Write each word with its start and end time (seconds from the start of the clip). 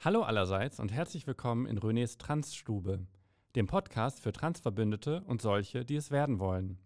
Hallo 0.00 0.22
allerseits 0.22 0.78
und 0.78 0.92
herzlich 0.92 1.26
willkommen 1.26 1.66
in 1.66 1.76
Renés 1.76 2.18
Transstube, 2.18 3.04
dem 3.56 3.66
Podcast 3.66 4.20
für 4.20 4.30
Transverbündete 4.30 5.24
und 5.24 5.42
solche, 5.42 5.84
die 5.84 5.96
es 5.96 6.12
werden 6.12 6.38
wollen. 6.38 6.78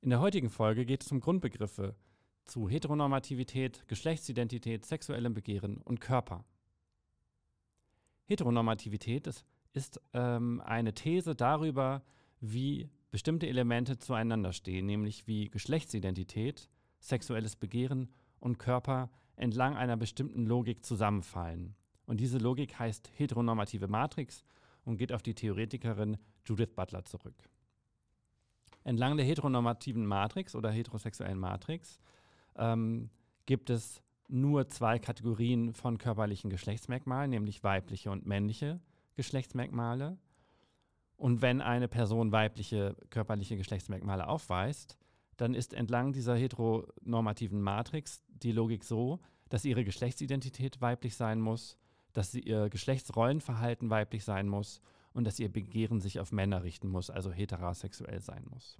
In 0.00 0.08
der 0.08 0.20
heutigen 0.20 0.48
Folge 0.48 0.86
geht 0.86 1.04
es 1.04 1.12
um 1.12 1.20
Grundbegriffe 1.20 1.94
zu 2.46 2.70
Heteronormativität, 2.70 3.86
Geschlechtsidentität, 3.86 4.86
sexuellem 4.86 5.34
Begehren 5.34 5.76
und 5.76 6.00
Körper. 6.00 6.46
Heteronormativität 8.24 9.26
ist, 9.26 9.44
ist 9.74 10.00
ähm, 10.14 10.62
eine 10.64 10.94
These 10.94 11.34
darüber, 11.34 12.02
wie 12.40 12.88
bestimmte 13.10 13.46
Elemente 13.46 13.98
zueinander 13.98 14.54
stehen, 14.54 14.86
nämlich 14.86 15.26
wie 15.26 15.50
Geschlechtsidentität, 15.50 16.70
sexuelles 16.98 17.56
Begehren 17.56 18.08
und 18.38 18.58
Körper 18.58 19.10
entlang 19.36 19.76
einer 19.76 19.98
bestimmten 19.98 20.46
Logik 20.46 20.82
zusammenfallen. 20.82 21.76
Und 22.10 22.18
diese 22.18 22.38
Logik 22.38 22.76
heißt 22.76 23.08
heteronormative 23.14 23.86
Matrix 23.86 24.42
und 24.84 24.96
geht 24.96 25.12
auf 25.12 25.22
die 25.22 25.32
Theoretikerin 25.32 26.16
Judith 26.44 26.72
Butler 26.74 27.04
zurück. 27.04 27.36
Entlang 28.82 29.16
der 29.16 29.24
heteronormativen 29.24 30.04
Matrix 30.04 30.56
oder 30.56 30.72
heterosexuellen 30.72 31.38
Matrix 31.38 32.00
ähm, 32.56 33.10
gibt 33.46 33.70
es 33.70 34.02
nur 34.26 34.68
zwei 34.68 34.98
Kategorien 34.98 35.72
von 35.72 35.98
körperlichen 35.98 36.50
Geschlechtsmerkmalen, 36.50 37.30
nämlich 37.30 37.62
weibliche 37.62 38.10
und 38.10 38.26
männliche 38.26 38.80
Geschlechtsmerkmale. 39.14 40.18
Und 41.16 41.42
wenn 41.42 41.60
eine 41.60 41.86
Person 41.86 42.32
weibliche 42.32 42.96
körperliche 43.10 43.56
Geschlechtsmerkmale 43.56 44.26
aufweist, 44.26 44.98
dann 45.36 45.54
ist 45.54 45.74
entlang 45.74 46.12
dieser 46.12 46.34
heteronormativen 46.34 47.62
Matrix 47.62 48.20
die 48.26 48.50
Logik 48.50 48.82
so, 48.82 49.20
dass 49.48 49.64
ihre 49.64 49.84
Geschlechtsidentität 49.84 50.80
weiblich 50.80 51.14
sein 51.14 51.40
muss 51.40 51.78
dass 52.12 52.32
sie 52.32 52.40
ihr 52.40 52.68
Geschlechtsrollenverhalten 52.68 53.90
weiblich 53.90 54.24
sein 54.24 54.48
muss 54.48 54.80
und 55.12 55.24
dass 55.24 55.38
ihr 55.38 55.50
Begehren 55.50 56.00
sich 56.00 56.20
auf 56.20 56.32
Männer 56.32 56.62
richten 56.62 56.88
muss, 56.88 57.10
also 57.10 57.32
heterosexuell 57.32 58.20
sein 58.20 58.44
muss. 58.48 58.78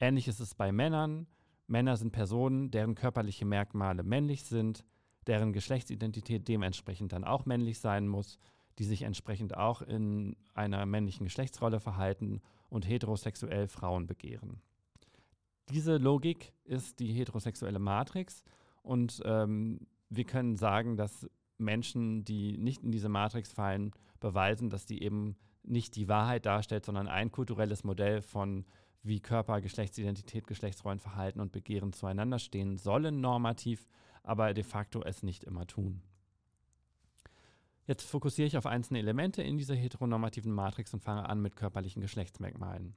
Ähnlich 0.00 0.28
ist 0.28 0.40
es 0.40 0.54
bei 0.54 0.72
Männern. 0.72 1.26
Männer 1.66 1.96
sind 1.96 2.12
Personen, 2.12 2.70
deren 2.70 2.94
körperliche 2.94 3.44
Merkmale 3.44 4.02
männlich 4.02 4.44
sind, 4.44 4.84
deren 5.26 5.52
Geschlechtsidentität 5.52 6.46
dementsprechend 6.46 7.12
dann 7.12 7.24
auch 7.24 7.46
männlich 7.46 7.80
sein 7.80 8.06
muss, 8.06 8.38
die 8.78 8.84
sich 8.84 9.02
entsprechend 9.02 9.56
auch 9.56 9.82
in 9.82 10.36
einer 10.54 10.84
männlichen 10.86 11.24
Geschlechtsrolle 11.24 11.80
verhalten 11.80 12.40
und 12.68 12.86
heterosexuell 12.86 13.68
Frauen 13.68 14.06
begehren. 14.06 14.60
Diese 15.70 15.96
Logik 15.96 16.52
ist 16.64 17.00
die 17.00 17.12
heterosexuelle 17.12 17.78
Matrix 17.78 18.44
und 18.82 19.20
ähm, 19.24 19.86
wir 20.08 20.24
können 20.24 20.56
sagen, 20.56 20.96
dass 20.96 21.28
Menschen, 21.58 22.24
die 22.24 22.58
nicht 22.58 22.82
in 22.82 22.92
diese 22.92 23.08
Matrix 23.08 23.52
fallen, 23.52 23.92
beweisen, 24.20 24.70
dass 24.70 24.86
die 24.86 25.02
eben 25.02 25.36
nicht 25.62 25.96
die 25.96 26.08
Wahrheit 26.08 26.46
darstellt, 26.46 26.84
sondern 26.84 27.08
ein 27.08 27.32
kulturelles 27.32 27.84
Modell 27.84 28.22
von 28.22 28.64
wie 29.02 29.20
Körper, 29.20 29.60
Geschlechtsidentität, 29.60 30.46
Geschlechtsrollenverhalten 30.46 31.40
und 31.40 31.52
Begehren 31.52 31.92
zueinander 31.92 32.38
stehen 32.38 32.76
sollen 32.76 33.20
normativ, 33.20 33.88
aber 34.22 34.52
de 34.52 34.64
facto 34.64 35.02
es 35.02 35.22
nicht 35.22 35.44
immer 35.44 35.66
tun. 35.66 36.02
Jetzt 37.86 38.02
fokussiere 38.02 38.48
ich 38.48 38.56
auf 38.56 38.66
einzelne 38.66 38.98
Elemente 38.98 39.42
in 39.42 39.58
dieser 39.58 39.76
heteronormativen 39.76 40.52
Matrix 40.52 40.92
und 40.92 41.04
fange 41.04 41.28
an 41.28 41.40
mit 41.40 41.54
körperlichen 41.54 42.02
Geschlechtsmerkmalen. 42.02 42.96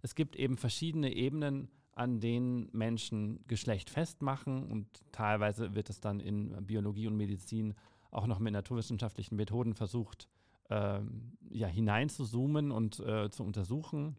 Es 0.00 0.14
gibt 0.14 0.36
eben 0.36 0.56
verschiedene 0.56 1.12
Ebenen 1.12 1.68
an 1.94 2.20
denen 2.20 2.68
Menschen 2.72 3.44
Geschlecht 3.46 3.90
festmachen 3.90 4.64
und 4.64 4.86
teilweise 5.12 5.74
wird 5.74 5.90
es 5.90 6.00
dann 6.00 6.20
in 6.20 6.66
Biologie 6.66 7.06
und 7.06 7.16
Medizin 7.16 7.74
auch 8.10 8.26
noch 8.26 8.38
mit 8.38 8.52
naturwissenschaftlichen 8.52 9.36
Methoden 9.36 9.74
versucht, 9.74 10.28
ähm, 10.70 11.36
ja, 11.50 11.66
hineinzuzoomen 11.66 12.70
und 12.70 13.00
äh, 13.00 13.30
zu 13.30 13.44
untersuchen. 13.44 14.16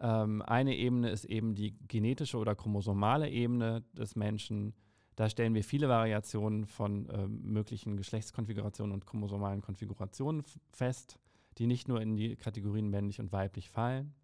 Ähm, 0.00 0.42
eine 0.42 0.76
Ebene 0.76 1.10
ist 1.10 1.24
eben 1.24 1.54
die 1.54 1.76
genetische 1.88 2.36
oder 2.36 2.54
chromosomale 2.54 3.30
Ebene 3.30 3.84
des 3.92 4.16
Menschen. 4.16 4.74
Da 5.16 5.28
stellen 5.28 5.54
wir 5.54 5.64
viele 5.64 5.88
Variationen 5.88 6.66
von 6.66 7.08
äh, 7.08 7.26
möglichen 7.26 7.96
Geschlechtskonfigurationen 7.96 8.92
und 8.92 9.06
chromosomalen 9.06 9.60
Konfigurationen 9.60 10.42
fest, 10.70 11.18
die 11.58 11.66
nicht 11.66 11.88
nur 11.88 12.00
in 12.00 12.16
die 12.16 12.36
Kategorien 12.36 12.88
männlich 12.88 13.20
und 13.20 13.32
weiblich 13.32 13.70
fallen. 13.70 14.14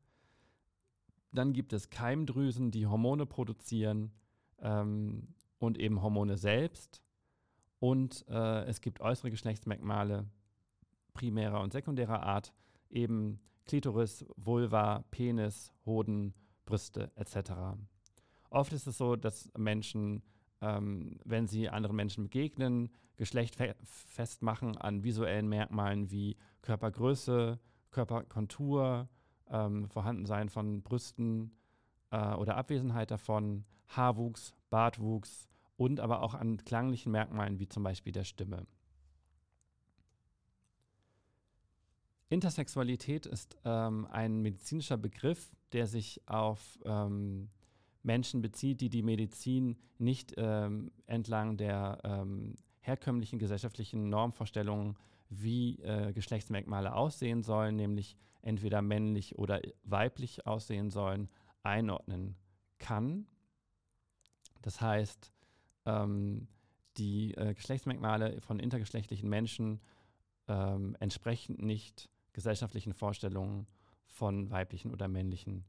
Dann 1.33 1.53
gibt 1.53 1.73
es 1.73 1.91
Keimdrüsen, 1.91 2.71
die 2.71 2.87
Hormone 2.87 3.27
produzieren 3.27 4.13
ähm, 4.61 5.35
und 5.59 5.79
eben 5.79 6.03
Hormone 6.03 6.37
selbst. 6.37 7.03
Und 7.81 8.27
äh, 8.29 8.65
es 8.65 8.81
gibt 8.81 9.01
äußere 9.01 9.31
Geschlechtsmerkmale 9.31 10.27
primärer 11.13 11.61
und 11.61 11.73
sekundärer 11.73 12.23
Art, 12.23 12.53
eben 12.91 13.41
Klitoris, 13.67 14.25
Vulva, 14.37 15.05
Penis, 15.11 15.73
Hoden, 15.85 16.35
Brüste 16.65 17.11
etc. 17.17 17.53
Oft 18.51 18.73
ist 18.73 18.87
es 18.87 18.99
so, 18.99 19.17
dass 19.17 19.51
Menschen, 19.57 20.23
ähm, 20.61 21.19
wenn 21.25 21.47
sie 21.47 21.69
anderen 21.69 21.97
Menschen 21.97 22.25
begegnen, 22.25 22.91
Geschlecht 23.17 23.57
fe 23.57 23.75
festmachen 23.83 24.77
an 24.77 25.03
visuellen 25.03 25.49
Merkmalen 25.49 26.11
wie 26.11 26.37
Körpergröße, 26.63 27.59
Körperkontur, 27.91 29.09
ähm, 29.51 29.89
Vorhandensein 29.89 30.49
von 30.49 30.83
Brüsten 30.83 31.53
äh, 32.11 32.35
oder 32.35 32.57
Abwesenheit 32.57 33.11
davon, 33.11 33.65
Haarwuchs, 33.89 34.55
Bartwuchs 34.71 35.49
und 35.77 36.01
aber 36.01 36.23
auch 36.23 36.35
an 36.35 36.59
klanglichen 36.59 37.13
Merkmalen 37.13 37.59
wie 37.59 37.69
zum 37.69 37.83
Beispiel 37.83 38.13
der 38.13 38.25
Stimme. 38.25 38.67
Intersexualität 42.31 43.25
ist 43.25 43.57
ähm, 43.65 44.07
ein 44.11 44.43
medizinischer 44.43 44.99
Begriff, 44.99 45.51
der 45.73 45.87
sich 45.87 46.21
auf 46.27 46.79
ähm, 46.85 47.49
Menschen 48.03 48.43
bezieht, 48.43 48.81
die 48.81 48.91
die 48.91 49.03
Medizin 49.03 49.79
nicht 49.99 50.35
ähm, 50.37 50.91
entlang 51.07 51.57
der 51.57 51.99
ähm, 52.05 52.57
herkömmlichen 52.81 53.39
gesellschaftlichen 53.39 54.09
Normvorstellungen 54.09 54.97
wie 55.29 55.81
äh, 55.83 56.13
Geschlechtsmerkmale 56.13 56.95
aussehen 56.95 57.43
sollen, 57.43 57.77
nämlich 57.77 58.17
entweder 58.43 58.83
männlich 58.83 59.39
oder 59.39 59.61
weiblich 59.85 60.47
aussehen 60.47 60.91
sollen, 60.91 61.29
einordnen 61.63 62.37
kann. 62.79 63.27
Das 64.63 64.81
heißt, 64.81 65.33
ähm, 65.87 66.49
die 66.97 67.35
äh, 67.35 67.55
Geschlechtsmerkmale 67.55 68.41
von 68.41 68.59
intergeschlechtlichen 68.59 69.29
Menschen 69.29 69.81
ähm, 70.49 70.97
entsprechen 71.01 71.57
nicht 71.59 72.09
gesellschaftlichen 72.33 72.95
Vorstellungen 72.95 73.67
von 74.07 74.51
weiblichen 74.51 74.93
oder 74.93 75.09
männlichen 75.09 75.65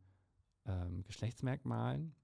ähm, 0.65 1.03
Geschlechtsmerkmalen. 1.03 2.15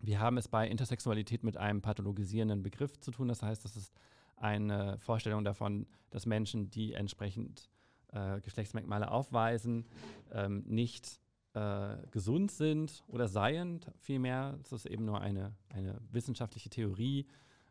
Wir 0.00 0.20
haben 0.20 0.36
es 0.36 0.48
bei 0.48 0.68
Intersexualität 0.68 1.42
mit 1.42 1.56
einem 1.56 1.80
pathologisierenden 1.80 2.62
Begriff 2.62 2.98
zu 3.00 3.10
tun. 3.10 3.28
Das 3.28 3.42
heißt, 3.42 3.64
das 3.64 3.76
ist 3.76 3.94
eine 4.36 4.98
Vorstellung 4.98 5.44
davon, 5.44 5.86
dass 6.10 6.26
Menschen, 6.26 6.70
die 6.70 6.92
entsprechend 6.92 7.68
äh, 8.12 8.40
Geschlechtsmerkmale 8.40 9.10
aufweisen, 9.10 9.86
ähm, 10.32 10.62
nicht 10.66 11.20
äh, 11.54 11.96
gesund 12.10 12.50
sind 12.50 13.02
oder 13.08 13.28
seien 13.28 13.80
vielmehr. 13.98 14.58
Das 14.62 14.72
ist 14.72 14.86
eben 14.86 15.04
nur 15.04 15.20
eine, 15.20 15.54
eine 15.70 16.00
wissenschaftliche 16.10 16.70
Theorie, 16.70 17.26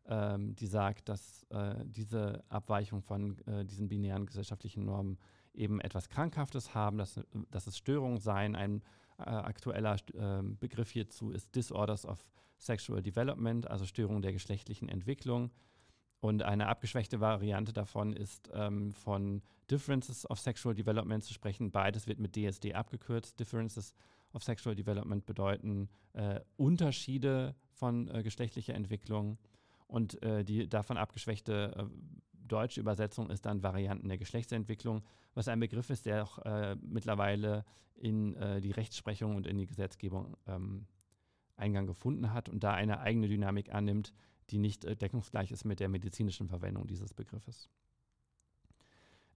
ähm, 0.07 0.55
die 0.55 0.67
sagt, 0.67 1.09
dass 1.09 1.43
äh, 1.49 1.75
diese 1.85 2.43
Abweichung 2.49 3.01
von 3.01 3.37
äh, 3.47 3.65
diesen 3.65 3.87
binären 3.87 4.25
gesellschaftlichen 4.25 4.85
Normen 4.85 5.17
eben 5.53 5.79
etwas 5.81 6.09
Krankhaftes 6.09 6.73
haben, 6.73 6.97
dass, 6.97 7.19
dass 7.51 7.67
es 7.67 7.77
Störungen 7.77 8.19
seien. 8.19 8.55
Ein 8.55 8.81
äh, 9.17 9.23
aktueller 9.23 9.97
ähm, 10.13 10.57
Begriff 10.57 10.91
hierzu 10.91 11.31
ist 11.31 11.55
Disorders 11.55 12.05
of 12.05 12.25
Sexual 12.57 13.01
Development, 13.01 13.69
also 13.69 13.85
Störungen 13.85 14.21
der 14.21 14.33
geschlechtlichen 14.33 14.89
Entwicklung. 14.89 15.51
Und 16.19 16.43
eine 16.43 16.67
abgeschwächte 16.67 17.19
Variante 17.19 17.73
davon 17.73 18.13
ist 18.13 18.49
ähm, 18.53 18.93
von 18.93 19.41
Differences 19.69 20.29
of 20.29 20.39
Sexual 20.39 20.75
Development 20.75 21.23
zu 21.23 21.33
sprechen. 21.33 21.71
Beides 21.71 22.07
wird 22.07 22.19
mit 22.19 22.35
DSD 22.35 22.73
abgekürzt. 22.73 23.39
Differences 23.39 23.93
of 24.33 24.43
Sexual 24.43 24.75
Development 24.75 25.25
bedeuten 25.25 25.89
äh, 26.13 26.39
Unterschiede 26.57 27.55
von 27.71 28.07
äh, 28.09 28.23
geschlechtlicher 28.23 28.73
Entwicklung. 28.73 29.37
Und 29.87 30.21
äh, 30.23 30.43
die 30.43 30.67
davon 30.67 30.97
abgeschwächte 30.97 31.75
äh, 31.77 31.83
deutsche 32.47 32.79
Übersetzung 32.79 33.29
ist 33.29 33.45
dann 33.45 33.63
Varianten 33.63 34.07
der 34.07 34.17
Geschlechtsentwicklung, 34.17 35.03
was 35.33 35.47
ein 35.47 35.59
Begriff 35.59 35.89
ist, 35.89 36.05
der 36.05 36.23
auch 36.23 36.39
äh, 36.39 36.75
mittlerweile 36.81 37.65
in 37.95 38.35
äh, 38.35 38.61
die 38.61 38.71
Rechtsprechung 38.71 39.35
und 39.35 39.47
in 39.47 39.57
die 39.57 39.65
Gesetzgebung 39.65 40.37
ähm, 40.47 40.85
Eingang 41.55 41.87
gefunden 41.87 42.33
hat 42.33 42.49
und 42.49 42.63
da 42.63 42.73
eine 42.73 42.99
eigene 42.99 43.27
Dynamik 43.27 43.73
annimmt, 43.73 44.13
die 44.49 44.57
nicht 44.57 44.85
äh, 44.85 44.95
deckungsgleich 44.95 45.51
ist 45.51 45.65
mit 45.65 45.79
der 45.79 45.89
medizinischen 45.89 46.47
Verwendung 46.47 46.87
dieses 46.87 47.13
Begriffes. 47.13 47.69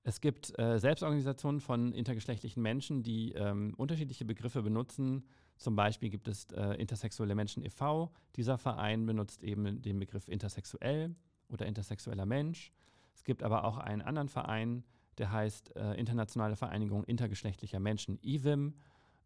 Es 0.03 0.21
gibt 0.21 0.57
äh, 0.57 0.79
Selbstorganisationen 0.79 1.59
von 1.59 1.91
intergeschlechtlichen 1.93 2.63
Menschen, 2.63 3.03
die 3.03 3.33
ähm, 3.33 3.73
unterschiedliche 3.77 4.25
Begriffe 4.25 4.63
benutzen. 4.63 5.25
Zum 5.57 5.75
Beispiel 5.75 6.09
gibt 6.09 6.27
es 6.27 6.45
äh, 6.51 6.75
Intersexuelle 6.75 7.35
Menschen 7.35 7.63
e.V. 7.65 8.11
Dieser 8.35 8.57
Verein 8.57 9.05
benutzt 9.05 9.43
eben 9.43 9.81
den 9.81 9.99
Begriff 9.99 10.27
intersexuell 10.27 11.15
oder 11.49 11.65
intersexueller 11.65 12.25
Mensch. 12.25 12.71
Es 13.13 13.23
gibt 13.23 13.43
aber 13.43 13.65
auch 13.65 13.77
einen 13.77 14.01
anderen 14.01 14.29
Verein, 14.29 14.83
der 15.17 15.31
heißt 15.31 15.75
äh, 15.75 15.93
Internationale 15.95 16.55
Vereinigung 16.55 17.03
intergeschlechtlicher 17.03 17.81
Menschen, 17.81 18.17
IWIM. 18.23 18.75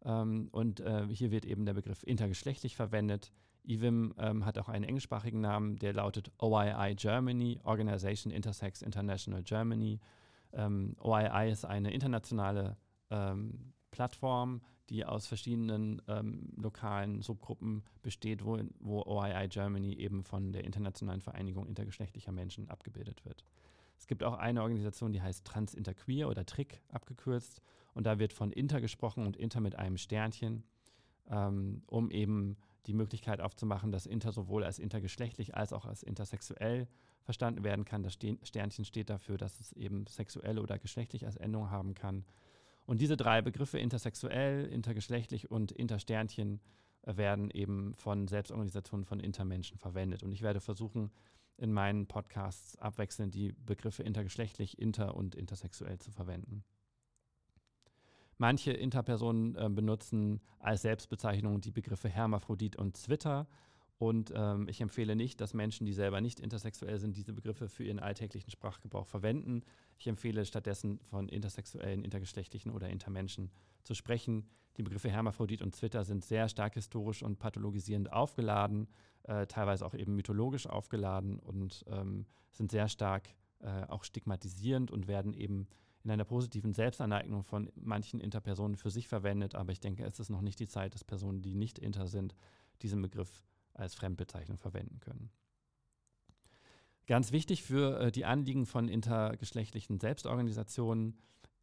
Ähm, 0.04 0.48
und 0.50 0.80
äh, 0.80 1.06
hier 1.08 1.30
wird 1.30 1.44
eben 1.44 1.64
der 1.64 1.74
Begriff 1.74 2.02
intergeschlechtlich 2.02 2.74
verwendet. 2.74 3.32
IWIM 3.64 4.14
ähm, 4.18 4.44
hat 4.44 4.58
auch 4.58 4.68
einen 4.68 4.84
englischsprachigen 4.84 5.40
Namen, 5.40 5.76
der 5.76 5.92
lautet 5.92 6.30
OII 6.38 6.94
Germany, 6.94 7.60
Organization 7.64 8.32
Intersex 8.32 8.82
International 8.82 9.42
Germany. 9.42 10.00
Ähm, 10.52 10.96
OII 11.00 11.50
ist 11.50 11.64
eine 11.64 11.92
internationale 11.92 12.76
ähm, 13.10 13.72
Plattform, 13.90 14.60
die 14.90 15.04
aus 15.04 15.26
verschiedenen 15.26 16.02
ähm, 16.08 16.52
lokalen 16.56 17.22
Subgruppen 17.22 17.84
besteht, 18.02 18.44
wo, 18.44 18.58
wo 18.80 19.02
OII 19.02 19.48
Germany 19.48 19.94
eben 19.94 20.24
von 20.24 20.52
der 20.52 20.64
Internationalen 20.64 21.22
Vereinigung 21.22 21.66
intergeschlechtlicher 21.66 22.32
Menschen 22.32 22.68
abgebildet 22.68 23.24
wird. 23.24 23.44
Es 23.96 24.06
gibt 24.06 24.22
auch 24.22 24.34
eine 24.34 24.62
Organisation, 24.62 25.12
die 25.12 25.22
heißt 25.22 25.46
Transinterqueer 25.46 26.28
oder 26.28 26.44
TRIC 26.44 26.80
abgekürzt. 26.92 27.62
Und 27.94 28.06
da 28.06 28.18
wird 28.18 28.32
von 28.32 28.50
Inter 28.50 28.80
gesprochen 28.80 29.24
und 29.24 29.36
Inter 29.36 29.60
mit 29.60 29.76
einem 29.76 29.96
Sternchen, 29.96 30.64
ähm, 31.30 31.82
um 31.86 32.10
eben 32.10 32.56
die 32.86 32.92
Möglichkeit 32.92 33.40
aufzumachen, 33.40 33.92
dass 33.92 34.06
Inter 34.06 34.32
sowohl 34.32 34.64
als 34.64 34.78
intergeschlechtlich 34.78 35.54
als 35.54 35.72
auch 35.72 35.86
als 35.86 36.02
intersexuell 36.02 36.88
verstanden 37.22 37.64
werden 37.64 37.84
kann. 37.84 38.02
Das 38.02 38.14
Sternchen 38.14 38.84
steht 38.84 39.10
dafür, 39.10 39.38
dass 39.38 39.60
es 39.60 39.72
eben 39.72 40.06
sexuell 40.06 40.58
oder 40.58 40.78
geschlechtlich 40.78 41.26
als 41.26 41.36
Endung 41.36 41.70
haben 41.70 41.94
kann. 41.94 42.24
Und 42.86 43.00
diese 43.00 43.16
drei 43.16 43.40
Begriffe, 43.40 43.78
intersexuell, 43.78 44.66
intergeschlechtlich 44.66 45.50
und 45.50 45.72
intersternchen, 45.72 46.60
äh, 47.02 47.16
werden 47.16 47.50
eben 47.50 47.94
von 47.94 48.28
Selbstorganisationen 48.28 49.06
von 49.06 49.20
Intermenschen 49.20 49.78
verwendet. 49.78 50.22
Und 50.22 50.32
ich 50.32 50.42
werde 50.42 50.60
versuchen, 50.60 51.10
in 51.56 51.72
meinen 51.72 52.06
Podcasts 52.06 52.76
abwechselnd 52.76 53.34
die 53.34 53.52
Begriffe 53.52 54.02
intergeschlechtlich, 54.02 54.78
inter 54.78 55.16
und 55.16 55.34
intersexuell 55.34 55.98
zu 55.98 56.10
verwenden. 56.10 56.64
Manche 58.38 58.72
Interpersonen 58.72 59.56
äh, 59.56 59.68
benutzen 59.68 60.40
als 60.58 60.82
Selbstbezeichnung 60.82 61.60
die 61.60 61.70
Begriffe 61.70 62.08
Hermaphrodit 62.08 62.76
und 62.76 62.96
Zwitter. 62.96 63.46
Und 63.98 64.32
ähm, 64.34 64.68
ich 64.68 64.80
empfehle 64.80 65.14
nicht, 65.14 65.40
dass 65.40 65.54
Menschen, 65.54 65.86
die 65.86 65.92
selber 65.92 66.20
nicht 66.20 66.40
intersexuell 66.40 66.98
sind, 66.98 67.16
diese 67.16 67.32
Begriffe 67.32 67.68
für 67.68 67.84
ihren 67.84 68.00
alltäglichen 68.00 68.50
Sprachgebrauch 68.50 69.06
verwenden. 69.06 69.62
Ich 69.98 70.08
empfehle 70.08 70.44
stattdessen 70.44 70.98
von 71.10 71.28
intersexuellen, 71.28 72.04
intergeschlechtlichen 72.04 72.72
oder 72.72 72.88
Intermenschen 72.88 73.50
zu 73.84 73.94
sprechen. 73.94 74.48
Die 74.76 74.82
Begriffe 74.82 75.10
Hermaphrodit 75.10 75.62
und 75.62 75.76
Zwitter 75.76 76.04
sind 76.04 76.24
sehr 76.24 76.48
stark 76.48 76.74
historisch 76.74 77.22
und 77.22 77.38
pathologisierend 77.38 78.12
aufgeladen, 78.12 78.88
äh, 79.22 79.46
teilweise 79.46 79.86
auch 79.86 79.94
eben 79.94 80.16
mythologisch 80.16 80.66
aufgeladen 80.66 81.38
und 81.38 81.84
ähm, 81.86 82.26
sind 82.50 82.72
sehr 82.72 82.88
stark 82.88 83.28
äh, 83.60 83.84
auch 83.88 84.02
stigmatisierend 84.02 84.90
und 84.90 85.06
werden 85.06 85.32
eben 85.32 85.68
in 86.04 86.10
einer 86.10 86.24
positiven 86.24 86.74
Selbstaneignung 86.74 87.42
von 87.42 87.70
manchen 87.74 88.20
Interpersonen 88.20 88.76
für 88.76 88.90
sich 88.90 89.08
verwendet. 89.08 89.54
Aber 89.54 89.72
ich 89.72 89.80
denke, 89.80 90.04
es 90.04 90.20
ist 90.20 90.28
noch 90.28 90.42
nicht 90.42 90.60
die 90.60 90.68
Zeit, 90.68 90.94
dass 90.94 91.02
Personen, 91.02 91.40
die 91.40 91.54
nicht 91.54 91.78
inter 91.78 92.06
sind, 92.06 92.34
diesen 92.82 93.00
Begriff 93.00 93.42
als 93.72 93.94
Fremdbezeichnung 93.94 94.58
verwenden 94.58 95.00
können. 95.00 95.30
Ganz 97.06 97.32
wichtig 97.32 97.62
für 97.62 98.00
äh, 98.00 98.12
die 98.12 98.24
Anliegen 98.24 98.66
von 98.66 98.88
intergeschlechtlichen 98.88 99.98
Selbstorganisationen 99.98 101.18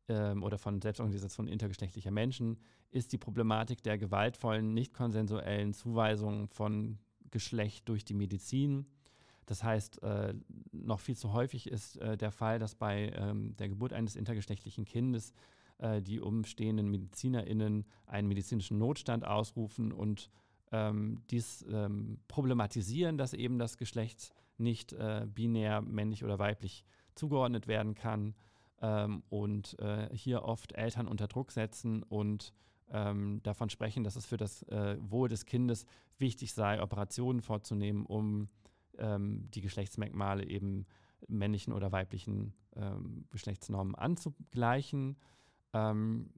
ähm, 0.08 0.44
oder 0.44 0.58
von 0.58 0.82
Selbstorganisationen 0.82 1.52
intergeschlechtlicher 1.52 2.12
Menschen 2.12 2.60
ist 2.90 3.14
die 3.14 3.18
Problematik 3.18 3.82
der 3.84 3.98
gewaltvollen, 3.98 4.74
nicht 4.74 4.94
konsensuellen 4.94 5.74
Zuweisungen 5.74 6.48
von 6.48 7.00
Geschlecht 7.32 7.88
durch 7.90 8.04
die 8.06 8.14
Medizin. 8.14 8.86
Das 9.46 9.64
heißt, 9.64 10.04
äh, 10.04 10.34
noch 10.72 11.00
viel 11.00 11.16
zu 11.16 11.34
häufig 11.34 11.68
ist 11.68 11.98
äh, 11.98 12.18
der 12.18 12.32
Fall, 12.32 12.60
dass 12.60 12.76
bei 12.76 13.12
ähm, 13.16 13.56
der 13.58 13.70
Geburt 13.70 13.94
eines 13.94 14.16
intergeschlechtlichen 14.16 14.86
Kindes 14.86 15.34
äh, 15.80 16.02
die 16.02 16.20
umstehenden 16.20 16.90
MedizinerInnen 16.90 17.86
einen 18.06 18.28
medizinischen 18.28 18.78
Notstand 18.78 19.26
ausrufen 19.26 19.92
und 19.92 20.30
ähm, 20.72 21.22
dies 21.30 21.66
ähm, 21.70 22.20
problematisieren, 22.28 23.18
dass 23.18 23.34
eben 23.34 23.60
das 23.60 23.78
Geschlecht 23.78 24.34
nicht 24.58 24.94
äh, 24.94 25.28
binär 25.28 25.82
männlich 25.82 26.24
oder 26.24 26.40
weiblich 26.40 26.86
zugeordnet 27.16 27.68
werden 27.68 27.96
kann 27.96 28.36
ähm, 28.82 29.24
und 29.30 29.78
äh, 29.80 30.10
hier 30.16 30.44
oft 30.44 30.74
Eltern 30.74 31.08
unter 31.08 31.28
Druck 31.28 31.52
setzen 31.52 32.04
und 32.04 32.54
ähm, 32.92 33.42
davon 33.44 33.70
sprechen, 33.70 34.04
dass 34.04 34.16
es 34.16 34.26
für 34.26 34.38
das 34.38 34.64
äh, 34.64 34.98
Wohl 35.00 35.30
des 35.30 35.46
Kindes 35.46 35.86
wichtig 36.18 36.54
sei, 36.54 36.82
Operationen 36.82 37.42
vorzunehmen, 37.42 38.06
um 38.06 38.50
ähm, 38.98 39.50
die 39.52 39.62
Geschlechtsmerkmale 39.62 40.46
eben 40.46 40.86
männlichen 41.28 41.74
oder 41.74 41.92
weiblichen 41.92 42.54
ähm, 42.76 43.26
Geschlechtsnormen 43.30 43.94
anzugleichen. 43.96 45.18
Ähm, 45.74 46.30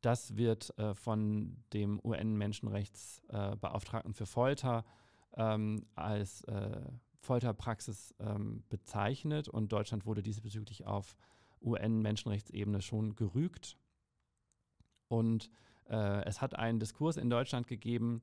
das 0.00 0.36
wird 0.36 0.76
äh, 0.78 0.94
von 0.94 1.64
dem 1.72 2.00
UN-Menschenrechtsbeauftragten 2.04 4.12
äh, 4.12 4.14
für 4.14 4.26
Folter 4.26 4.84
ähm, 5.36 5.86
als 5.94 6.42
äh, 6.44 6.82
Folterpraxis 7.18 8.14
ähm, 8.18 8.64
bezeichnet 8.68 9.48
und 9.48 9.72
Deutschland 9.72 10.04
wurde 10.04 10.22
diesbezüglich 10.22 10.86
auf 10.86 11.16
UN-Menschenrechtsebene 11.62 12.82
schon 12.82 13.16
gerügt. 13.16 13.78
Und 15.08 15.48
äh, 15.88 16.22
es 16.24 16.42
hat 16.42 16.56
einen 16.56 16.78
Diskurs 16.78 17.16
in 17.16 17.30
Deutschland 17.30 17.66
gegeben, 17.66 18.20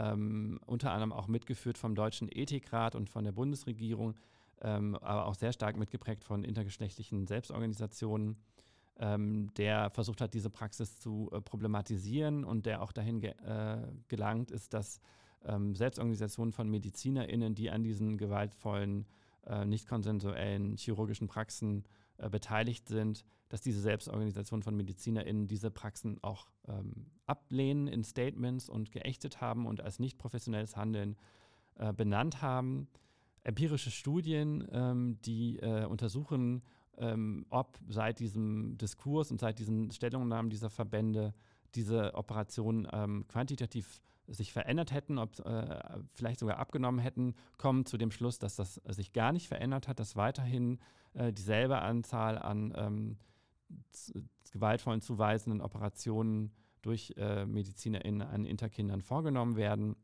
ähm, 0.00 0.58
unter 0.66 0.92
anderem 0.92 1.12
auch 1.12 1.28
mitgeführt 1.28 1.78
vom 1.78 1.94
Deutschen 1.94 2.28
Ethikrat 2.30 2.94
und 2.94 3.10
von 3.10 3.24
der 3.24 3.32
Bundesregierung, 3.32 4.14
ähm, 4.62 4.96
aber 4.96 5.26
auch 5.26 5.34
sehr 5.34 5.52
stark 5.52 5.76
mitgeprägt 5.76 6.24
von 6.24 6.44
intergeschlechtlichen 6.44 7.26
Selbstorganisationen, 7.26 8.36
ähm, 8.98 9.52
der 9.56 9.90
versucht 9.90 10.20
hat, 10.20 10.34
diese 10.34 10.50
Praxis 10.50 10.98
zu 10.98 11.30
äh, 11.32 11.40
problematisieren 11.40 12.44
und 12.44 12.66
der 12.66 12.82
auch 12.82 12.92
dahin 12.92 13.20
ge 13.20 13.30
äh, 13.30 13.78
gelangt 14.08 14.50
ist, 14.50 14.74
dass 14.74 15.00
ähm, 15.44 15.74
Selbstorganisationen 15.74 16.52
von 16.52 16.68
MedizinerInnen, 16.68 17.54
die 17.54 17.70
an 17.70 17.82
diesen 17.82 18.18
gewaltvollen, 18.18 19.06
äh, 19.46 19.64
nicht 19.64 19.88
konsensuellen 19.88 20.76
chirurgischen 20.76 21.28
Praxen 21.28 21.84
äh, 22.20 22.28
beteiligt 22.28 22.88
sind, 22.88 23.24
dass 23.48 23.62
diese 23.62 23.80
Selbstorganisationen 23.80 24.62
von 24.62 24.76
MedizinerInnen 24.76 25.48
diese 25.48 25.70
Praxen 25.70 26.18
auch 26.22 26.46
ähm, 26.68 27.06
ablehnen 27.26 27.88
in 27.88 28.04
Statements 28.04 28.68
und 28.68 28.92
geächtet 28.92 29.40
haben 29.40 29.66
und 29.66 29.80
als 29.80 29.98
nicht 29.98 30.18
professionelles 30.18 30.76
Handeln 30.76 31.16
äh, 31.76 31.92
benannt 31.92 32.42
haben. 32.42 32.88
Empirische 33.42 33.90
Studien, 33.90 34.66
ähm, 34.70 35.18
die 35.24 35.58
äh, 35.58 35.86
untersuchen, 35.86 36.62
ähm, 36.98 37.46
ob 37.48 37.78
seit 37.88 38.20
diesem 38.20 38.76
Diskurs 38.76 39.30
und 39.30 39.40
seit 39.40 39.58
diesen 39.58 39.90
Stellungnahmen 39.90 40.50
dieser 40.50 40.70
Verbände 40.70 41.34
diese 41.74 42.14
Operationen 42.14 42.86
ähm, 42.92 43.24
quantitativ 43.28 44.02
sich 44.30 44.52
verändert 44.52 44.92
hätten, 44.92 45.18
ob 45.18 45.38
äh, 45.40 45.80
vielleicht 46.14 46.40
sogar 46.40 46.58
abgenommen 46.58 47.00
hätten, 47.00 47.34
kommen 47.58 47.84
zu 47.84 47.98
dem 47.98 48.10
Schluss, 48.10 48.38
dass 48.38 48.56
das 48.56 48.74
sich 48.88 49.12
gar 49.12 49.32
nicht 49.32 49.48
verändert 49.48 49.88
hat, 49.88 49.98
dass 49.98 50.16
weiterhin 50.16 50.78
äh, 51.14 51.32
dieselbe 51.32 51.80
Anzahl 51.80 52.38
an 52.38 52.72
ähm, 52.76 53.18
gewaltvollen 54.52 55.00
zuweisenden 55.00 55.60
Operationen 55.60 56.52
durch 56.82 57.14
äh, 57.16 57.44
MedizinerInnen 57.44 58.22
an 58.22 58.44
Interkindern 58.44 59.02
vorgenommen 59.02 59.56
werden. 59.56 59.96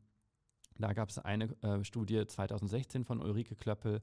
Da 0.77 0.93
gab 0.93 1.09
es 1.09 1.17
eine 1.17 1.45
äh, 1.63 1.83
Studie 1.83 2.25
2016 2.25 3.03
von 3.03 3.21
Ulrike 3.21 3.55
Klöppel 3.55 4.01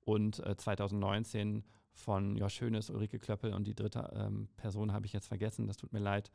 und 0.00 0.40
äh, 0.40 0.56
2019 0.56 1.64
von 1.92 2.36
Josh 2.36 2.54
Schönes, 2.54 2.90
Ulrike 2.90 3.18
Klöppel 3.18 3.54
und 3.54 3.66
die 3.66 3.74
dritte 3.74 4.10
ähm, 4.14 4.48
Person 4.56 4.92
habe 4.92 5.06
ich 5.06 5.12
jetzt 5.12 5.28
vergessen, 5.28 5.66
das 5.66 5.76
tut 5.76 5.92
mir 5.92 6.00
leid, 6.00 6.30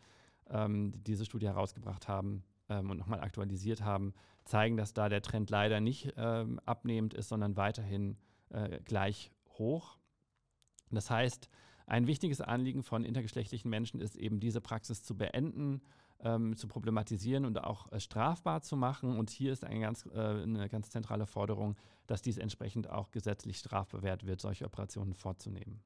ähm, 0.50 0.92
die 0.92 1.04
diese 1.04 1.26
Studie 1.26 1.48
herausgebracht 1.48 2.08
haben 2.08 2.44
ähm, 2.72 2.90
und 2.90 2.98
nochmal 2.98 3.22
aktualisiert 3.22 3.84
haben, 3.84 4.14
zeigen, 4.46 4.78
dass 4.78 4.94
da 4.94 5.10
der 5.10 5.22
Trend 5.22 5.50
leider 5.50 5.80
nicht 5.80 6.14
ähm, 6.18 6.60
abnehmend 6.66 7.14
ist, 7.14 7.30
sondern 7.30 7.58
weiterhin 7.58 8.18
äh, 8.50 8.80
gleich 8.86 9.32
hoch. 9.58 9.98
Das 10.90 11.10
heißt, 11.10 11.50
ein 11.86 12.08
wichtiges 12.08 12.42
Anliegen 12.42 12.84
von 12.84 13.04
intergeschlechtlichen 13.04 13.70
Menschen 13.70 14.00
ist 14.00 14.16
eben 14.16 14.40
diese 14.40 14.62
Praxis 14.62 15.04
zu 15.04 15.18
beenden, 15.18 15.82
ähm, 16.24 16.56
zu 16.56 16.68
problematisieren 16.68 17.46
und 17.46 17.64
auch 17.64 17.92
äh, 17.92 18.00
strafbar 18.00 18.62
zu 18.62 18.78
machen. 18.78 19.18
Und 19.18 19.30
hier 19.30 19.52
ist 19.52 19.66
eine 19.66 19.80
ganz, 19.80 20.06
äh, 20.14 20.20
eine 20.20 20.70
ganz 20.70 20.90
zentrale 20.90 21.26
Forderung, 21.26 21.76
dass 22.08 22.22
dies 22.22 22.38
entsprechend 22.38 22.90
auch 22.90 23.12
gesetzlich 23.12 23.58
strafbewehrt 23.58 24.26
wird, 24.26 24.42
solche 24.42 24.66
Operationen 24.66 25.14
vorzunehmen. 25.14 25.82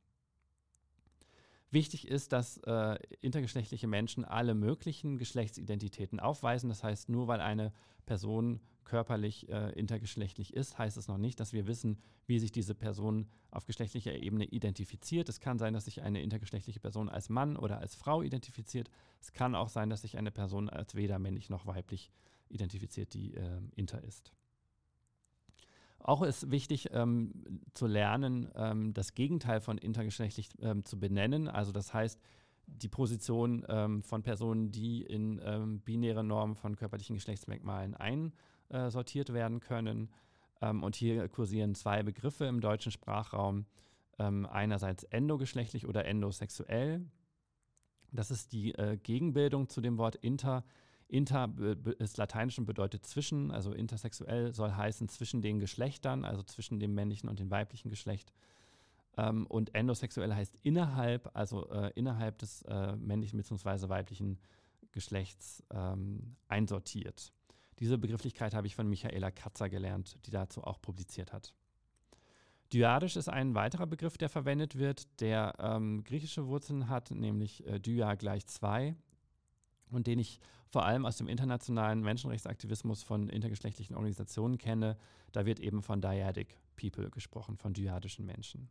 Wichtig 1.76 2.08
ist, 2.08 2.32
dass 2.32 2.58
äh, 2.60 2.98
intergeschlechtliche 3.20 3.86
Menschen 3.86 4.24
alle 4.24 4.56
möglichen 4.56 5.18
Geschlechtsidentitäten 5.18 6.22
aufweisen. 6.22 6.70
Das 6.70 6.86
heißt, 6.86 7.10
nur 7.10 7.28
weil 7.28 7.42
eine 7.42 7.74
Person 8.06 8.62
körperlich 8.86 9.50
äh, 9.50 9.74
intergeschlechtlich 9.74 10.54
ist, 10.54 10.78
heißt 10.78 10.96
es 10.96 11.10
noch 11.10 11.18
nicht, 11.18 11.38
dass 11.38 11.52
wir 11.52 11.68
wissen, 11.68 11.98
wie 12.28 12.40
sich 12.40 12.54
diese 12.54 12.76
Person 12.76 13.28
auf 13.52 13.66
geschlechtlicher 13.66 14.16
Ebene 14.16 14.46
identifiziert. 14.46 15.28
Es 15.28 15.42
kann 15.42 15.60
sein, 15.60 15.74
dass 15.74 15.84
sich 15.84 16.02
eine 16.02 16.22
intergeschlechtliche 16.22 16.80
Person 16.80 17.10
als 17.10 17.28
Mann 17.28 17.58
oder 17.58 17.80
als 17.80 17.94
Frau 17.94 18.22
identifiziert. 18.22 18.90
Es 19.20 19.34
kann 19.34 19.54
auch 19.54 19.68
sein, 19.68 19.90
dass 19.90 20.04
sich 20.04 20.18
eine 20.18 20.32
Person 20.32 20.70
als 20.70 20.96
weder 20.96 21.20
männlich 21.20 21.50
noch 21.50 21.66
weiblich 21.66 22.10
identifiziert, 22.48 23.14
die 23.14 23.34
äh, 23.34 23.60
inter 23.76 24.02
ist. 24.02 24.32
Auch 26.06 26.22
ist 26.22 26.52
wichtig 26.52 26.90
ähm, 26.92 27.32
zu 27.74 27.88
lernen, 27.88 28.48
ähm, 28.54 28.94
das 28.94 29.16
Gegenteil 29.16 29.60
von 29.60 29.80
intergeschlechtlich 29.80 30.50
ähm, 30.62 30.86
zu 30.86 31.00
benennen. 31.00 31.48
Also 31.48 31.72
das 31.72 31.96
heißt, 31.96 32.22
die 32.68 32.90
Position 32.90 33.66
ähm, 33.68 34.04
von 34.04 34.22
Personen, 34.22 34.72
die 34.72 35.02
in 35.02 35.42
ähm, 35.44 35.80
binäre 35.80 36.24
Normen 36.24 36.56
von 36.56 36.76
körperlichen 36.76 37.16
Geschlechtsmerkmalen 37.16 37.96
einsortiert 37.96 39.34
werden 39.34 39.62
können. 39.62 40.12
Ähm, 40.62 40.84
und 40.84 40.96
hier 40.96 41.28
kursieren 41.28 41.74
zwei 41.74 42.04
Begriffe 42.04 42.46
im 42.46 42.62
deutschen 42.62 42.92
Sprachraum. 42.92 43.66
einerseits 44.18 45.04
endogeschlechtlich 45.06 45.88
oder 45.88 46.06
endosexuell. 46.06 47.04
Das 48.12 48.32
ist 48.32 48.54
die 48.54 48.74
äh, 48.76 48.96
Gegenbildung 48.96 49.70
zu 49.70 49.82
dem 49.82 49.98
Wort 49.98 50.16
inter 50.16 50.64
Inter 51.08 51.54
ist 52.00 52.18
lateinisch 52.18 52.58
und 52.58 52.66
bedeutet 52.66 53.06
zwischen, 53.06 53.52
also 53.52 53.72
intersexuell 53.72 54.54
soll 54.54 54.72
heißen 54.72 55.08
zwischen 55.08 55.42
den 55.42 55.60
Geschlechtern, 55.60 56.26
also 56.26 56.42
zwischen 56.44 56.80
dem 56.80 56.96
männlichen 56.96 57.30
und 57.30 57.40
dem 57.40 57.52
weiblichen 57.52 57.90
Geschlecht. 57.90 58.34
Ähm, 59.18 59.46
und 59.48 59.76
endosexuell 59.76 60.34
heißt 60.34 60.58
innerhalb, 60.64 61.30
also 61.36 61.70
äh, 61.70 61.92
innerhalb 61.96 62.40
des 62.40 62.64
äh, 62.64 62.96
männlichen 62.96 63.38
bzw. 63.38 63.88
weiblichen 63.88 64.40
Geschlechts 64.92 65.64
ähm, 65.72 66.36
einsortiert. 66.48 67.32
Diese 67.80 67.98
Begrifflichkeit 67.98 68.54
habe 68.54 68.68
ich 68.68 68.76
von 68.76 68.88
Michaela 68.88 69.32
Katzer 69.32 69.70
gelernt, 69.70 70.18
die 70.26 70.32
dazu 70.32 70.64
auch 70.64 70.82
publiziert 70.82 71.34
hat. 71.34 71.54
Dyadisch 72.74 73.16
ist 73.16 73.30
ein 73.30 73.54
weiterer 73.54 73.86
Begriff, 73.86 74.18
der 74.18 74.30
verwendet 74.30 74.78
wird, 74.78 75.22
der 75.22 75.54
ähm, 75.60 76.04
griechische 76.04 76.48
Wurzeln 76.48 76.90
hat, 76.90 77.12
nämlich 77.12 77.66
äh, 77.68 77.80
dia 77.80 78.16
gleich 78.16 78.48
zwei 78.48 78.96
und 79.90 80.08
den 80.08 80.20
ich 80.20 80.40
vor 80.68 80.86
allem 80.86 81.06
aus 81.06 81.18
dem 81.18 81.28
internationalen 81.28 82.02
Menschenrechtsaktivismus 82.02 83.04
von 83.04 83.30
intergeschlechtlichen 83.30 83.96
Organisationen 83.96 84.58
kenne. 84.58 84.98
Da 85.32 85.46
wird 85.46 85.60
eben 85.60 85.82
von 85.82 86.02
Dyadic 86.02 86.60
People 86.76 87.10
gesprochen, 87.10 87.58
von 87.58 87.74
dyadischen 87.74 88.26
Menschen. 88.26 88.70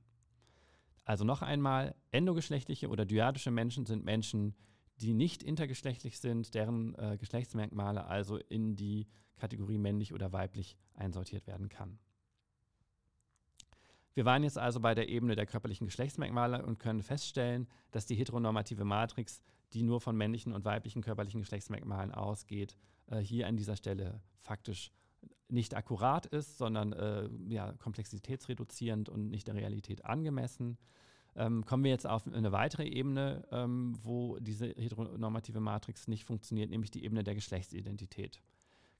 Also 1.04 1.24
noch 1.24 1.42
einmal, 1.42 1.94
endogeschlechtliche 2.10 2.88
oder 2.88 3.04
dyadische 3.04 3.50
Menschen 3.50 3.86
sind 3.86 4.04
Menschen, 4.04 4.54
die 5.00 5.12
nicht 5.12 5.42
intergeschlechtlich 5.42 6.18
sind, 6.18 6.54
deren 6.54 6.94
äh, 6.94 7.16
Geschlechtsmerkmale 7.18 8.06
also 8.06 8.36
in 8.36 8.76
die 8.76 9.06
Kategorie 9.36 9.78
männlich 9.78 10.14
oder 10.14 10.32
weiblich 10.32 10.76
einsortiert 10.94 11.46
werden 11.46 11.68
kann. 11.68 11.98
Wir 14.14 14.24
waren 14.24 14.44
jetzt 14.44 14.58
also 14.58 14.78
bei 14.78 14.94
der 14.94 15.08
Ebene 15.08 15.34
der 15.34 15.46
körperlichen 15.46 15.86
Geschlechtsmerkmale 15.86 16.64
und 16.64 16.78
können 16.78 17.02
feststellen, 17.02 17.66
dass 17.90 18.06
die 18.06 18.14
heteronormative 18.14 18.84
Matrix 18.84 19.42
die 19.72 19.82
nur 19.82 20.00
von 20.00 20.16
männlichen 20.16 20.52
und 20.52 20.64
weiblichen 20.64 21.02
körperlichen 21.02 21.40
Geschlechtsmerkmalen 21.40 22.12
ausgeht, 22.12 22.76
äh, 23.06 23.18
hier 23.18 23.46
an 23.46 23.56
dieser 23.56 23.76
Stelle 23.76 24.20
faktisch 24.40 24.92
nicht 25.48 25.74
akkurat 25.74 26.26
ist, 26.26 26.58
sondern 26.58 26.92
äh, 26.92 27.28
ja, 27.48 27.72
komplexitätsreduzierend 27.72 29.08
und 29.08 29.30
nicht 29.30 29.46
der 29.46 29.54
Realität 29.54 30.04
angemessen. 30.04 30.78
Ähm, 31.36 31.64
kommen 31.64 31.84
wir 31.84 31.90
jetzt 31.90 32.06
auf 32.06 32.26
eine 32.26 32.52
weitere 32.52 32.86
Ebene, 32.86 33.46
ähm, 33.50 33.98
wo 34.02 34.38
diese 34.38 34.68
heteronormative 34.68 35.60
Matrix 35.60 36.06
nicht 36.06 36.24
funktioniert, 36.24 36.70
nämlich 36.70 36.90
die 36.90 37.04
Ebene 37.04 37.24
der 37.24 37.34
Geschlechtsidentität. 37.34 38.40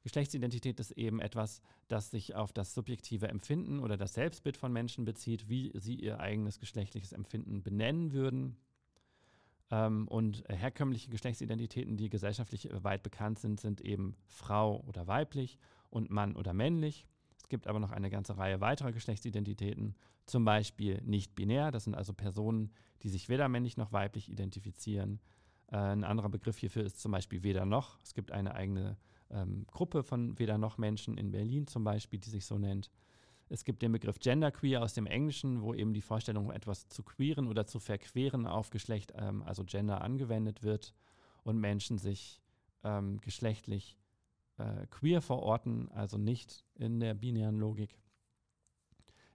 Geschlechtsidentität 0.03 0.79
ist 0.81 0.91
eben 0.93 1.21
etwas, 1.21 1.63
das 1.89 2.11
sich 2.11 2.35
auf 2.35 2.53
das 2.53 2.75
subjektive 2.75 3.29
Empfinden 3.29 3.81
oder 3.81 3.97
das 3.97 4.15
Selbstbild 4.15 4.57
von 4.57 4.73
Menschen 4.73 5.05
bezieht, 5.05 5.49
wie 5.49 5.73
sie 5.75 5.95
ihr 5.95 6.21
eigenes 6.21 6.59
geschlechtliches 6.59 7.13
Empfinden 7.13 7.63
benennen 7.63 8.13
würden. 8.13 8.57
Ähm, 9.71 10.09
und 10.09 10.45
herkömmliche 10.49 11.11
Geschlechtsidentitäten, 11.11 11.97
die 11.97 12.11
gesellschaftlich 12.11 12.71
äh, 12.71 12.85
weit 12.85 13.03
bekannt 13.03 13.39
sind, 13.39 13.61
sind 13.61 13.81
eben 13.81 14.17
Frau 14.27 14.83
oder 14.87 15.07
weiblich 15.07 15.59
und 15.91 16.11
Mann 16.11 16.37
oder 16.37 16.53
männlich. 16.53 17.07
Es 17.37 17.49
gibt 17.49 17.67
aber 17.67 17.79
noch 17.79 17.93
eine 17.93 18.11
ganze 18.11 18.37
Reihe 18.37 18.61
weiterer 18.61 18.93
Geschlechtsidentitäten, 18.93 19.95
zum 20.27 20.45
Beispiel 20.45 21.01
nicht 21.03 21.35
binär. 21.35 21.71
Das 21.71 21.85
sind 21.85 21.95
also 21.95 22.13
Personen, 22.13 22.73
die 23.03 23.09
sich 23.09 23.29
weder 23.29 23.49
männlich 23.49 23.77
noch 23.77 23.93
weiblich 23.93 24.31
identifizieren. 24.31 25.21
Äh, 25.71 25.77
ein 25.77 26.05
anderer 26.05 26.29
Begriff 26.29 26.59
hierfür 26.59 26.85
ist 26.85 27.01
zum 27.01 27.13
Beispiel 27.13 27.43
weder 27.43 27.65
noch. 27.65 27.99
Es 28.03 28.15
gibt 28.15 28.33
eine 28.33 28.55
eigene 28.55 28.97
ähm, 29.31 29.67
Gruppe 29.71 30.03
von 30.03 30.39
weder 30.39 30.59
noch 30.59 30.79
Menschen 30.79 31.17
in 31.17 31.31
Berlin 31.31 31.67
zum 31.67 31.85
Beispiel, 31.85 32.19
die 32.19 32.31
sich 32.31 32.47
so 32.47 32.59
nennt. 32.59 32.91
Es 33.49 33.65
gibt 33.65 33.83
den 33.83 33.93
Begriff 33.93 34.19
Genderqueer 34.19 34.83
aus 34.83 34.95
dem 34.95 35.07
Englischen, 35.07 35.63
wo 35.63 35.75
eben 35.75 35.93
die 35.93 36.03
Vorstellung, 36.03 36.51
etwas 36.51 36.89
zu 36.89 37.03
queeren 37.03 37.47
oder 37.47 37.67
zu 37.67 37.79
verqueren 37.79 38.47
auf 38.47 38.71
Geschlecht, 38.71 39.13
ähm, 39.17 39.43
also 39.43 39.65
Gender, 39.65 40.01
angewendet 40.01 40.63
wird 40.63 40.95
und 41.43 41.59
Menschen 41.59 41.99
sich 41.99 42.41
ähm, 42.83 43.21
geschlechtlich 43.21 43.99
äh, 44.59 44.87
queer 44.89 45.21
verorten, 45.21 45.91
also 45.93 46.17
nicht 46.19 46.65
in 46.75 47.01
der 47.01 47.15
binären 47.15 47.57
Logik. 47.57 47.99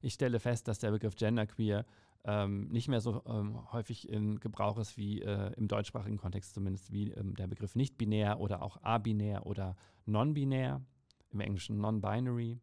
Ich 0.02 0.14
stelle 0.14 0.40
fest, 0.40 0.68
dass 0.68 0.80
der 0.80 0.92
Begriff 0.92 1.16
Genderqueer 1.16 1.86
ähm, 2.26 2.68
nicht 2.70 2.88
mehr 2.88 3.02
so 3.02 3.24
ähm, 3.26 3.72
häufig 3.72 4.10
in 4.10 4.40
Gebrauch 4.40 4.78
ist 4.78 4.98
wie 4.98 5.22
äh, 5.22 5.54
im 5.54 5.68
deutschsprachigen 5.68 6.18
Kontext 6.18 6.54
zumindest 6.54 6.92
wie 6.92 7.12
ähm, 7.12 7.36
der 7.36 7.48
Begriff 7.48 7.76
nicht-binär 7.76 8.40
oder 8.40 8.62
auch 8.62 8.78
abinär 8.78 9.46
oder 9.46 9.76
non-binär, 10.06 10.82
im 11.32 11.40
Englischen 11.40 11.78
non-binary. 11.78 12.60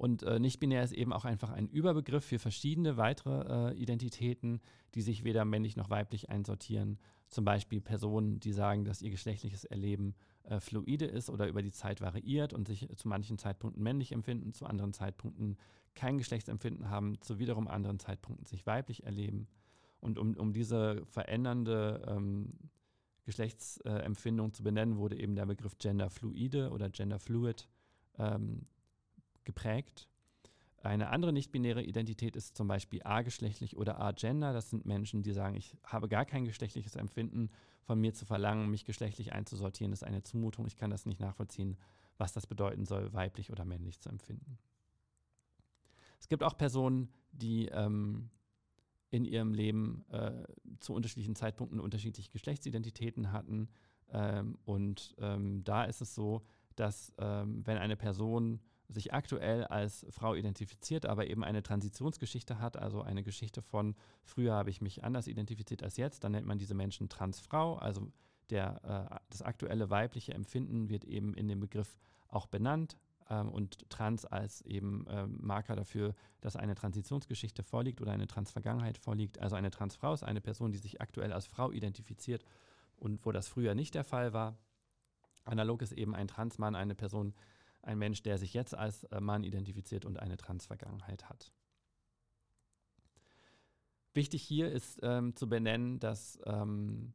Und 0.00 0.22
äh, 0.22 0.38
nicht-binär 0.38 0.82
ist 0.82 0.94
eben 0.94 1.12
auch 1.12 1.26
einfach 1.26 1.50
ein 1.50 1.68
Überbegriff 1.68 2.24
für 2.24 2.38
verschiedene 2.38 2.96
weitere 2.96 3.72
äh, 3.74 3.76
Identitäten, 3.76 4.62
die 4.94 5.02
sich 5.02 5.24
weder 5.24 5.44
männlich 5.44 5.76
noch 5.76 5.90
weiblich 5.90 6.30
einsortieren. 6.30 6.98
Zum 7.28 7.44
Beispiel 7.44 7.82
Personen, 7.82 8.40
die 8.40 8.54
sagen, 8.54 8.86
dass 8.86 9.02
ihr 9.02 9.10
geschlechtliches 9.10 9.66
Erleben 9.66 10.14
äh, 10.44 10.58
fluide 10.58 11.04
ist 11.04 11.28
oder 11.28 11.48
über 11.48 11.60
die 11.60 11.70
Zeit 11.70 12.00
variiert 12.00 12.54
und 12.54 12.66
sich 12.66 12.88
zu 12.96 13.08
manchen 13.08 13.36
Zeitpunkten 13.36 13.82
männlich 13.82 14.12
empfinden, 14.12 14.54
zu 14.54 14.64
anderen 14.64 14.94
Zeitpunkten 14.94 15.58
kein 15.94 16.16
Geschlechtsempfinden 16.16 16.88
haben, 16.88 17.20
zu 17.20 17.38
wiederum 17.38 17.68
anderen 17.68 17.98
Zeitpunkten 17.98 18.46
sich 18.46 18.64
weiblich 18.64 19.04
erleben. 19.04 19.48
Und 20.00 20.18
um, 20.18 20.34
um 20.38 20.54
diese 20.54 21.04
verändernde 21.10 22.06
ähm, 22.08 22.54
Geschlechtsempfindung 23.26 24.54
zu 24.54 24.62
benennen, 24.62 24.96
wurde 24.96 25.20
eben 25.20 25.34
der 25.34 25.44
Begriff 25.44 25.76
Genderfluide 25.76 26.70
oder 26.70 26.88
Genderfluid 26.88 27.68
ähm, 28.18 28.66
geprägt. 29.44 30.08
Eine 30.82 31.10
andere 31.10 31.32
nicht-binäre 31.32 31.82
Identität 31.82 32.36
ist 32.36 32.56
zum 32.56 32.66
Beispiel 32.66 33.02
ageschlechtlich 33.04 33.76
oder 33.76 34.00
agender. 34.00 34.54
Das 34.54 34.70
sind 34.70 34.86
Menschen, 34.86 35.22
die 35.22 35.32
sagen, 35.32 35.54
ich 35.56 35.76
habe 35.84 36.08
gar 36.08 36.24
kein 36.24 36.46
geschlechtliches 36.46 36.96
Empfinden. 36.96 37.50
Von 37.82 38.00
mir 38.00 38.14
zu 38.14 38.24
verlangen, 38.24 38.70
mich 38.70 38.84
geschlechtlich 38.84 39.32
einzusortieren, 39.32 39.92
ist 39.92 40.04
eine 40.04 40.22
Zumutung. 40.22 40.66
Ich 40.66 40.76
kann 40.76 40.90
das 40.90 41.04
nicht 41.04 41.20
nachvollziehen, 41.20 41.76
was 42.16 42.32
das 42.32 42.46
bedeuten 42.46 42.86
soll, 42.86 43.12
weiblich 43.12 43.50
oder 43.50 43.64
männlich 43.64 44.00
zu 44.00 44.08
empfinden. 44.08 44.58
Es 46.18 46.28
gibt 46.28 46.42
auch 46.42 46.56
Personen, 46.56 47.08
die 47.32 47.66
ähm, 47.66 48.30
in 49.10 49.24
ihrem 49.24 49.52
Leben 49.52 50.04
äh, 50.10 50.44
zu 50.78 50.94
unterschiedlichen 50.94 51.34
Zeitpunkten 51.34 51.80
unterschiedliche 51.80 52.30
Geschlechtsidentitäten 52.30 53.32
hatten. 53.32 53.68
Ähm, 54.12 54.56
und 54.64 55.14
ähm, 55.18 55.62
da 55.64 55.84
ist 55.84 56.00
es 56.00 56.14
so, 56.14 56.42
dass 56.76 57.12
ähm, 57.18 57.66
wenn 57.66 57.76
eine 57.76 57.96
Person 57.96 58.60
sich 58.90 59.12
aktuell 59.12 59.64
als 59.64 60.06
Frau 60.10 60.34
identifiziert, 60.34 61.06
aber 61.06 61.28
eben 61.28 61.44
eine 61.44 61.62
Transitionsgeschichte 61.62 62.58
hat, 62.58 62.76
also 62.76 63.02
eine 63.02 63.22
Geschichte 63.22 63.62
von 63.62 63.94
früher 64.22 64.54
habe 64.54 64.70
ich 64.70 64.80
mich 64.80 65.04
anders 65.04 65.26
identifiziert 65.26 65.82
als 65.82 65.96
jetzt, 65.96 66.24
dann 66.24 66.32
nennt 66.32 66.46
man 66.46 66.58
diese 66.58 66.74
Menschen 66.74 67.08
Transfrau, 67.08 67.76
also 67.76 68.10
der, 68.50 69.10
äh, 69.12 69.16
das 69.30 69.42
aktuelle 69.42 69.90
weibliche 69.90 70.34
Empfinden 70.34 70.88
wird 70.88 71.04
eben 71.04 71.34
in 71.34 71.48
dem 71.48 71.60
Begriff 71.60 71.98
auch 72.28 72.46
benannt 72.46 72.96
ähm, 73.28 73.48
und 73.48 73.88
Trans 73.88 74.24
als 74.24 74.60
eben 74.62 75.06
äh, 75.06 75.26
Marker 75.26 75.76
dafür, 75.76 76.14
dass 76.40 76.56
eine 76.56 76.74
Transitionsgeschichte 76.74 77.62
vorliegt 77.62 78.00
oder 78.00 78.12
eine 78.12 78.26
Transvergangenheit 78.26 78.98
vorliegt. 78.98 79.38
Also 79.38 79.56
eine 79.56 79.70
Transfrau 79.70 80.12
ist 80.12 80.24
eine 80.24 80.40
Person, 80.40 80.72
die 80.72 80.78
sich 80.78 81.00
aktuell 81.00 81.32
als 81.32 81.46
Frau 81.46 81.70
identifiziert 81.70 82.44
und 82.96 83.24
wo 83.24 83.32
das 83.32 83.48
früher 83.48 83.74
nicht 83.74 83.94
der 83.94 84.04
Fall 84.04 84.32
war. 84.32 84.58
Analog 85.44 85.82
ist 85.82 85.92
eben 85.92 86.14
ein 86.14 86.28
Transmann 86.28 86.74
eine 86.74 86.94
Person, 86.94 87.34
ein 87.82 87.98
Mensch, 87.98 88.22
der 88.22 88.38
sich 88.38 88.54
jetzt 88.54 88.74
als 88.74 89.04
äh, 89.04 89.20
Mann 89.20 89.44
identifiziert 89.44 90.04
und 90.04 90.18
eine 90.18 90.36
Transvergangenheit 90.36 91.28
hat. 91.28 91.52
Wichtig 94.12 94.42
hier 94.42 94.70
ist 94.70 94.98
ähm, 95.02 95.36
zu 95.36 95.48
benennen, 95.48 96.00
dass 96.00 96.38
ähm, 96.44 97.14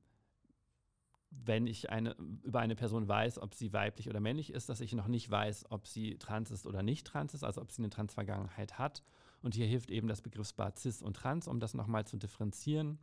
wenn 1.29 1.67
ich 1.67 1.89
eine, 1.89 2.15
über 2.43 2.59
eine 2.59 2.75
Person 2.75 3.07
weiß, 3.07 3.39
ob 3.39 3.53
sie 3.53 3.73
weiblich 3.73 4.09
oder 4.09 4.19
männlich 4.19 4.51
ist, 4.51 4.69
dass 4.69 4.81
ich 4.81 4.93
noch 4.93 5.07
nicht 5.07 5.29
weiß, 5.29 5.65
ob 5.69 5.87
sie 5.87 6.17
trans 6.17 6.51
ist 6.51 6.65
oder 6.65 6.83
nicht 6.83 7.05
trans 7.05 7.33
ist, 7.33 7.43
also 7.43 7.61
ob 7.61 7.71
sie 7.71 7.81
eine 7.81 7.89
Transvergangenheit 7.89 8.79
hat. 8.79 9.03
Und 9.41 9.53
hier 9.55 9.67
hilft 9.67 9.91
eben 9.91 10.07
das 10.07 10.21
Begriffspaar 10.21 10.73
cis 10.77 11.01
und 11.01 11.17
trans, 11.17 11.47
um 11.47 11.59
das 11.59 11.73
nochmal 11.73 12.07
zu 12.07 12.17
differenzieren. 12.17 12.99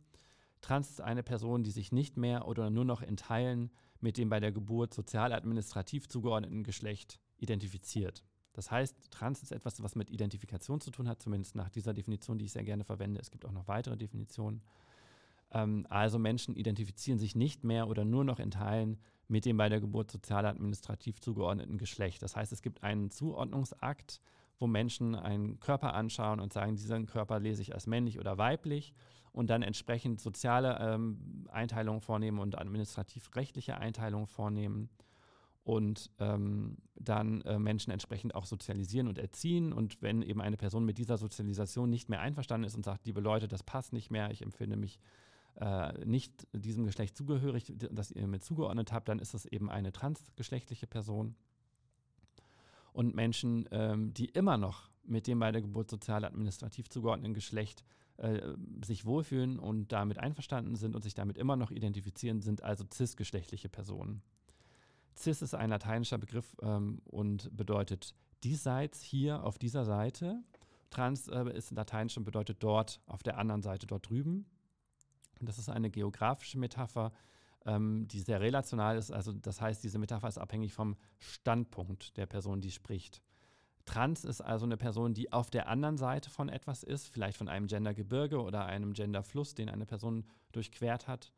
Trans 0.61 0.89
ist 0.89 1.01
eine 1.01 1.23
Person, 1.23 1.63
die 1.63 1.71
sich 1.71 1.91
nicht 1.91 2.17
mehr 2.17 2.47
oder 2.47 2.69
nur 2.69 2.85
noch 2.85 3.01
in 3.01 3.17
Teilen 3.17 3.69
mit 3.99 4.17
dem 4.17 4.29
bei 4.29 4.39
der 4.39 4.51
Geburt 4.51 4.93
sozial-administrativ 4.93 6.07
zugeordneten 6.07 6.63
Geschlecht 6.63 7.19
identifiziert. 7.43 8.23
Das 8.53 8.71
heißt, 8.71 9.11
trans 9.11 9.41
ist 9.41 9.51
etwas, 9.51 9.81
was 9.81 9.95
mit 9.95 10.09
Identifikation 10.09 10.79
zu 10.79 10.91
tun 10.91 11.07
hat, 11.07 11.21
zumindest 11.21 11.55
nach 11.55 11.69
dieser 11.69 11.93
Definition, 11.93 12.37
die 12.37 12.45
ich 12.45 12.51
sehr 12.51 12.63
gerne 12.63 12.83
verwende. 12.83 13.19
Es 13.19 13.31
gibt 13.31 13.45
auch 13.45 13.51
noch 13.51 13.67
weitere 13.67 13.97
Definitionen. 13.97 14.61
Ähm, 15.51 15.85
also 15.89 16.19
Menschen 16.19 16.55
identifizieren 16.55 17.19
sich 17.19 17.35
nicht 17.35 17.63
mehr 17.63 17.87
oder 17.87 18.05
nur 18.05 18.23
noch 18.23 18.39
in 18.39 18.51
Teilen 18.51 18.99
mit 19.27 19.45
dem 19.45 19.57
bei 19.57 19.69
der 19.69 19.79
Geburt 19.79 20.11
sozial-administrativ 20.11 21.19
zugeordneten 21.19 21.77
Geschlecht. 21.77 22.21
Das 22.21 22.35
heißt, 22.35 22.51
es 22.51 22.61
gibt 22.61 22.83
einen 22.83 23.09
Zuordnungsakt 23.09 24.19
wo 24.63 24.67
Menschen 24.67 25.15
einen 25.15 25.59
Körper 25.59 25.93
anschauen 25.93 26.39
und 26.39 26.53
sagen, 26.53 26.75
diesen 26.75 27.05
Körper 27.05 27.39
lese 27.39 27.61
ich 27.61 27.73
als 27.73 27.85
männlich 27.85 28.17
oder 28.17 28.37
weiblich 28.37 28.93
und 29.33 29.49
dann 29.49 29.61
entsprechend 29.61 30.21
soziale 30.21 30.77
ähm, 30.79 31.47
Einteilungen 31.51 31.99
vornehmen 31.99 32.39
und 32.39 32.57
administrativ-rechtliche 32.57 33.77
Einteilungen 33.77 34.27
vornehmen 34.27 34.89
und 35.63 36.11
ähm, 36.19 36.77
dann 36.95 37.41
äh, 37.41 37.57
Menschen 37.57 37.91
entsprechend 37.91 38.35
auch 38.35 38.45
sozialisieren 38.45 39.07
und 39.07 39.17
erziehen. 39.17 39.71
Und 39.71 40.01
wenn 40.01 40.21
eben 40.21 40.41
eine 40.41 40.57
Person 40.57 40.85
mit 40.85 40.97
dieser 40.97 41.17
Sozialisation 41.17 41.89
nicht 41.89 42.09
mehr 42.09 42.19
einverstanden 42.19 42.67
ist 42.67 42.75
und 42.75 42.83
sagt, 42.83 43.05
liebe 43.05 43.21
Leute, 43.21 43.47
das 43.47 43.63
passt 43.63 43.93
nicht 43.93 44.11
mehr, 44.11 44.29
ich 44.31 44.41
empfinde 44.41 44.75
mich 44.75 44.99
äh, 45.55 46.05
nicht 46.05 46.47
diesem 46.51 46.85
Geschlecht 46.85 47.15
zugehörig, 47.15 47.73
das 47.91 48.11
ihr 48.11 48.27
mir 48.27 48.39
zugeordnet 48.39 48.91
habt, 48.91 49.07
dann 49.07 49.19
ist 49.19 49.33
es 49.33 49.45
eben 49.45 49.69
eine 49.69 49.93
transgeschlechtliche 49.93 50.87
Person. 50.87 51.35
Und 52.91 53.15
Menschen, 53.15 53.67
ähm, 53.71 54.13
die 54.13 54.25
immer 54.25 54.57
noch 54.57 54.89
mit 55.05 55.27
dem 55.27 55.39
bei 55.39 55.51
der 55.51 55.61
Geburt 55.61 55.89
sozial 55.89 56.25
administrativ 56.25 56.89
zugeordneten 56.89 57.33
Geschlecht 57.33 57.83
äh, 58.17 58.41
sich 58.85 59.05
wohlfühlen 59.05 59.59
und 59.59 59.91
damit 59.91 60.17
einverstanden 60.17 60.75
sind 60.75 60.95
und 60.95 61.03
sich 61.03 61.13
damit 61.13 61.37
immer 61.37 61.55
noch 61.55 61.71
identifizieren, 61.71 62.41
sind 62.41 62.63
also 62.63 62.85
cisgeschlechtliche 62.91 63.69
Personen. 63.69 64.21
Cis 65.17 65.41
ist 65.41 65.55
ein 65.55 65.69
lateinischer 65.69 66.17
Begriff 66.17 66.55
ähm, 66.61 67.01
und 67.05 67.55
bedeutet 67.55 68.15
diesseits, 68.43 69.01
hier 69.01 69.43
auf 69.43 69.57
dieser 69.57 69.85
Seite. 69.85 70.43
Trans 70.89 71.27
äh, 71.27 71.49
ist 71.55 71.71
lateinisch 71.71 72.17
und 72.17 72.23
bedeutet 72.23 72.61
dort, 72.61 73.01
auf 73.07 73.23
der 73.23 73.37
anderen 73.37 73.61
Seite, 73.61 73.87
dort 73.87 74.09
drüben. 74.09 74.45
Und 75.39 75.49
das 75.49 75.57
ist 75.57 75.69
eine 75.69 75.89
geografische 75.89 76.57
Metapher, 76.57 77.11
ähm, 77.65 78.07
die 78.07 78.19
sehr 78.19 78.41
relational 78.41 78.97
ist. 78.97 79.11
Also 79.11 79.33
das 79.33 79.61
heißt, 79.61 79.83
diese 79.83 79.99
Metapher 79.99 80.27
ist 80.27 80.37
abhängig 80.37 80.73
vom 80.73 80.95
Standpunkt 81.19 82.17
der 82.17 82.25
Person, 82.25 82.61
die 82.61 82.71
spricht. 82.71 83.21
Trans 83.85 84.23
ist 84.23 84.41
also 84.41 84.65
eine 84.65 84.77
Person, 84.77 85.13
die 85.13 85.33
auf 85.33 85.49
der 85.49 85.67
anderen 85.67 85.97
Seite 85.97 86.29
von 86.29 86.47
etwas 86.47 86.83
ist, 86.83 87.09
vielleicht 87.09 87.37
von 87.37 87.49
einem 87.49 87.67
Gendergebirge 87.67 88.41
oder 88.41 88.65
einem 88.65 88.93
Genderfluss, 88.93 89.55
den 89.55 89.69
eine 89.69 89.85
Person 89.85 90.25
durchquert 90.53 91.07
hat. 91.07 91.33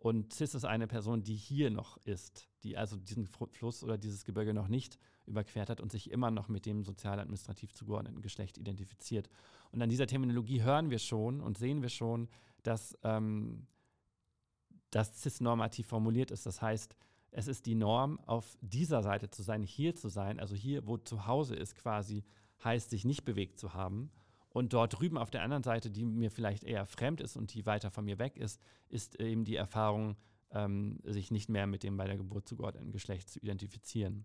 Und 0.00 0.32
cis 0.32 0.54
ist 0.54 0.64
eine 0.64 0.86
Person, 0.86 1.22
die 1.22 1.34
hier 1.34 1.70
noch 1.70 1.98
ist, 1.98 2.48
die 2.64 2.78
also 2.78 2.96
diesen 2.96 3.26
Fluss 3.26 3.84
oder 3.84 3.98
dieses 3.98 4.24
Gebirge 4.24 4.54
noch 4.54 4.66
nicht 4.66 4.98
überquert 5.26 5.68
hat 5.68 5.78
und 5.78 5.92
sich 5.92 6.10
immer 6.10 6.30
noch 6.30 6.48
mit 6.48 6.64
dem 6.64 6.84
sozial-administrativ 6.84 7.74
zugeordneten 7.74 8.22
Geschlecht 8.22 8.56
identifiziert. 8.56 9.28
Und 9.72 9.82
an 9.82 9.90
dieser 9.90 10.06
Terminologie 10.06 10.62
hören 10.62 10.88
wir 10.88 10.98
schon 10.98 11.42
und 11.42 11.58
sehen 11.58 11.82
wir 11.82 11.90
schon, 11.90 12.30
dass 12.62 12.98
ähm, 13.02 13.66
das 14.90 15.20
cis-normativ 15.20 15.88
formuliert 15.88 16.30
ist. 16.30 16.46
Das 16.46 16.62
heißt, 16.62 16.96
es 17.30 17.46
ist 17.46 17.66
die 17.66 17.74
Norm, 17.74 18.18
auf 18.20 18.56
dieser 18.62 19.02
Seite 19.02 19.28
zu 19.28 19.42
sein, 19.42 19.62
hier 19.62 19.94
zu 19.94 20.08
sein, 20.08 20.40
also 20.40 20.54
hier, 20.54 20.86
wo 20.86 20.96
zu 20.96 21.26
Hause 21.26 21.56
ist 21.56 21.74
quasi, 21.74 22.24
heißt, 22.64 22.88
sich 22.88 23.04
nicht 23.04 23.26
bewegt 23.26 23.58
zu 23.58 23.74
haben. 23.74 24.10
Und 24.50 24.72
dort 24.72 24.98
drüben 24.98 25.16
auf 25.16 25.30
der 25.30 25.42
anderen 25.42 25.62
Seite, 25.62 25.90
die 25.90 26.04
mir 26.04 26.30
vielleicht 26.30 26.64
eher 26.64 26.84
fremd 26.84 27.20
ist 27.20 27.36
und 27.36 27.54
die 27.54 27.66
weiter 27.66 27.90
von 27.90 28.04
mir 28.04 28.18
weg 28.18 28.36
ist, 28.36 28.60
ist 28.88 29.18
eben 29.20 29.44
die 29.44 29.56
Erfahrung, 29.56 30.16
ähm, 30.52 30.98
sich 31.04 31.30
nicht 31.30 31.48
mehr 31.48 31.66
mit 31.66 31.84
dem 31.84 31.96
bei 31.96 32.06
der 32.06 32.16
Geburt 32.16 32.48
zugeordneten 32.48 32.90
Geschlecht 32.90 33.30
zu 33.30 33.38
identifizieren. 33.38 34.24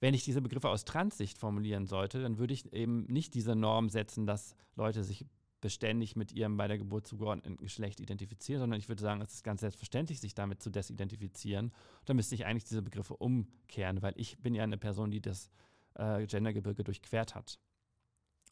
Wenn 0.00 0.12
ich 0.12 0.24
diese 0.24 0.42
Begriffe 0.42 0.68
aus 0.68 0.84
Transsicht 0.84 1.38
formulieren 1.38 1.86
sollte, 1.86 2.20
dann 2.20 2.36
würde 2.38 2.52
ich 2.52 2.70
eben 2.74 3.04
nicht 3.06 3.32
diese 3.32 3.56
Norm 3.56 3.88
setzen, 3.88 4.26
dass 4.26 4.54
Leute 4.76 5.02
sich 5.02 5.24
beständig 5.62 6.14
mit 6.14 6.30
ihrem 6.30 6.58
bei 6.58 6.68
der 6.68 6.76
Geburt 6.76 7.06
zugeordneten 7.06 7.56
Geschlecht 7.56 7.98
identifizieren, 7.98 8.60
sondern 8.60 8.78
ich 8.78 8.90
würde 8.90 9.00
sagen, 9.00 9.22
es 9.22 9.32
ist 9.32 9.44
ganz 9.44 9.62
selbstverständlich, 9.62 10.20
sich 10.20 10.34
damit 10.34 10.62
zu 10.62 10.68
desidentifizieren. 10.68 11.72
Da 12.04 12.12
müsste 12.12 12.34
ich 12.34 12.44
eigentlich 12.44 12.64
diese 12.64 12.82
Begriffe 12.82 13.16
umkehren, 13.16 14.02
weil 14.02 14.12
ich 14.16 14.36
bin 14.40 14.54
ja 14.54 14.62
eine 14.62 14.76
Person, 14.76 15.10
die 15.10 15.22
das 15.22 15.48
äh, 15.94 16.26
Gendergebirge 16.26 16.84
durchquert 16.84 17.34
hat. 17.34 17.58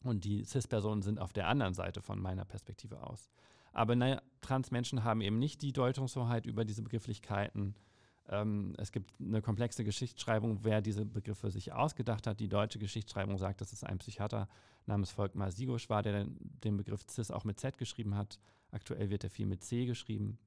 Und 0.03 0.25
die 0.25 0.43
CIS-Personen 0.43 1.01
sind 1.01 1.19
auf 1.19 1.33
der 1.33 1.47
anderen 1.47 1.73
Seite 1.73 2.01
von 2.01 2.21
meiner 2.21 2.45
Perspektive 2.45 3.01
aus. 3.01 3.29
Aber 3.71 3.95
naja, 3.95 4.21
Transmenschen 4.41 5.03
haben 5.03 5.21
eben 5.21 5.39
nicht 5.39 5.61
die 5.61 5.73
Deutungshoheit 5.73 6.45
über 6.45 6.65
diese 6.65 6.83
Begrifflichkeiten. 6.83 7.75
Ähm, 8.29 8.75
es 8.77 8.91
gibt 8.91 9.13
eine 9.19 9.41
komplexe 9.41 9.83
Geschichtsschreibung, 9.83 10.59
wer 10.63 10.81
diese 10.81 11.05
Begriffe 11.05 11.49
sich 11.49 11.73
ausgedacht 11.73 12.27
hat. 12.27 12.39
Die 12.39 12.47
deutsche 12.47 12.79
Geschichtsschreibung 12.79 13.37
sagt, 13.37 13.61
dass 13.61 13.73
es 13.73 13.83
ein 13.83 13.97
Psychiater 13.97 14.47
namens 14.85 15.11
Volkmar 15.11 15.51
Sigusch 15.51 15.89
war, 15.89 16.03
der 16.03 16.25
den 16.63 16.77
Begriff 16.77 17.05
CIS 17.09 17.31
auch 17.31 17.43
mit 17.43 17.59
Z 17.59 17.77
geschrieben 17.77 18.15
hat. 18.15 18.39
Aktuell 18.71 19.09
wird 19.09 19.23
er 19.23 19.29
viel 19.29 19.45
mit 19.45 19.63
C 19.63 19.85
geschrieben. 19.85 20.37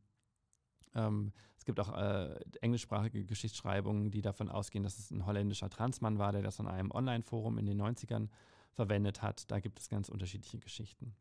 Ähm, 0.94 1.32
es 1.58 1.64
gibt 1.64 1.80
auch 1.80 1.96
äh, 1.96 2.38
englischsprachige 2.60 3.24
Geschichtsschreibungen, 3.24 4.10
die 4.10 4.22
davon 4.22 4.48
ausgehen, 4.48 4.84
dass 4.84 4.98
es 4.98 5.10
ein 5.10 5.26
holländischer 5.26 5.68
Transmann 5.68 6.18
war, 6.18 6.32
der 6.32 6.42
das 6.42 6.58
in 6.58 6.68
einem 6.68 6.90
Online-Forum 6.90 7.58
in 7.58 7.66
den 7.66 7.80
90ern 7.80 8.28
verwendet 8.76 9.22
hat. 9.22 9.50
Da 9.50 9.58
gibt 9.58 9.80
es 9.80 9.88
ganz 9.88 10.08
unterschiedliche 10.08 10.58
Geschichten. 10.58 11.16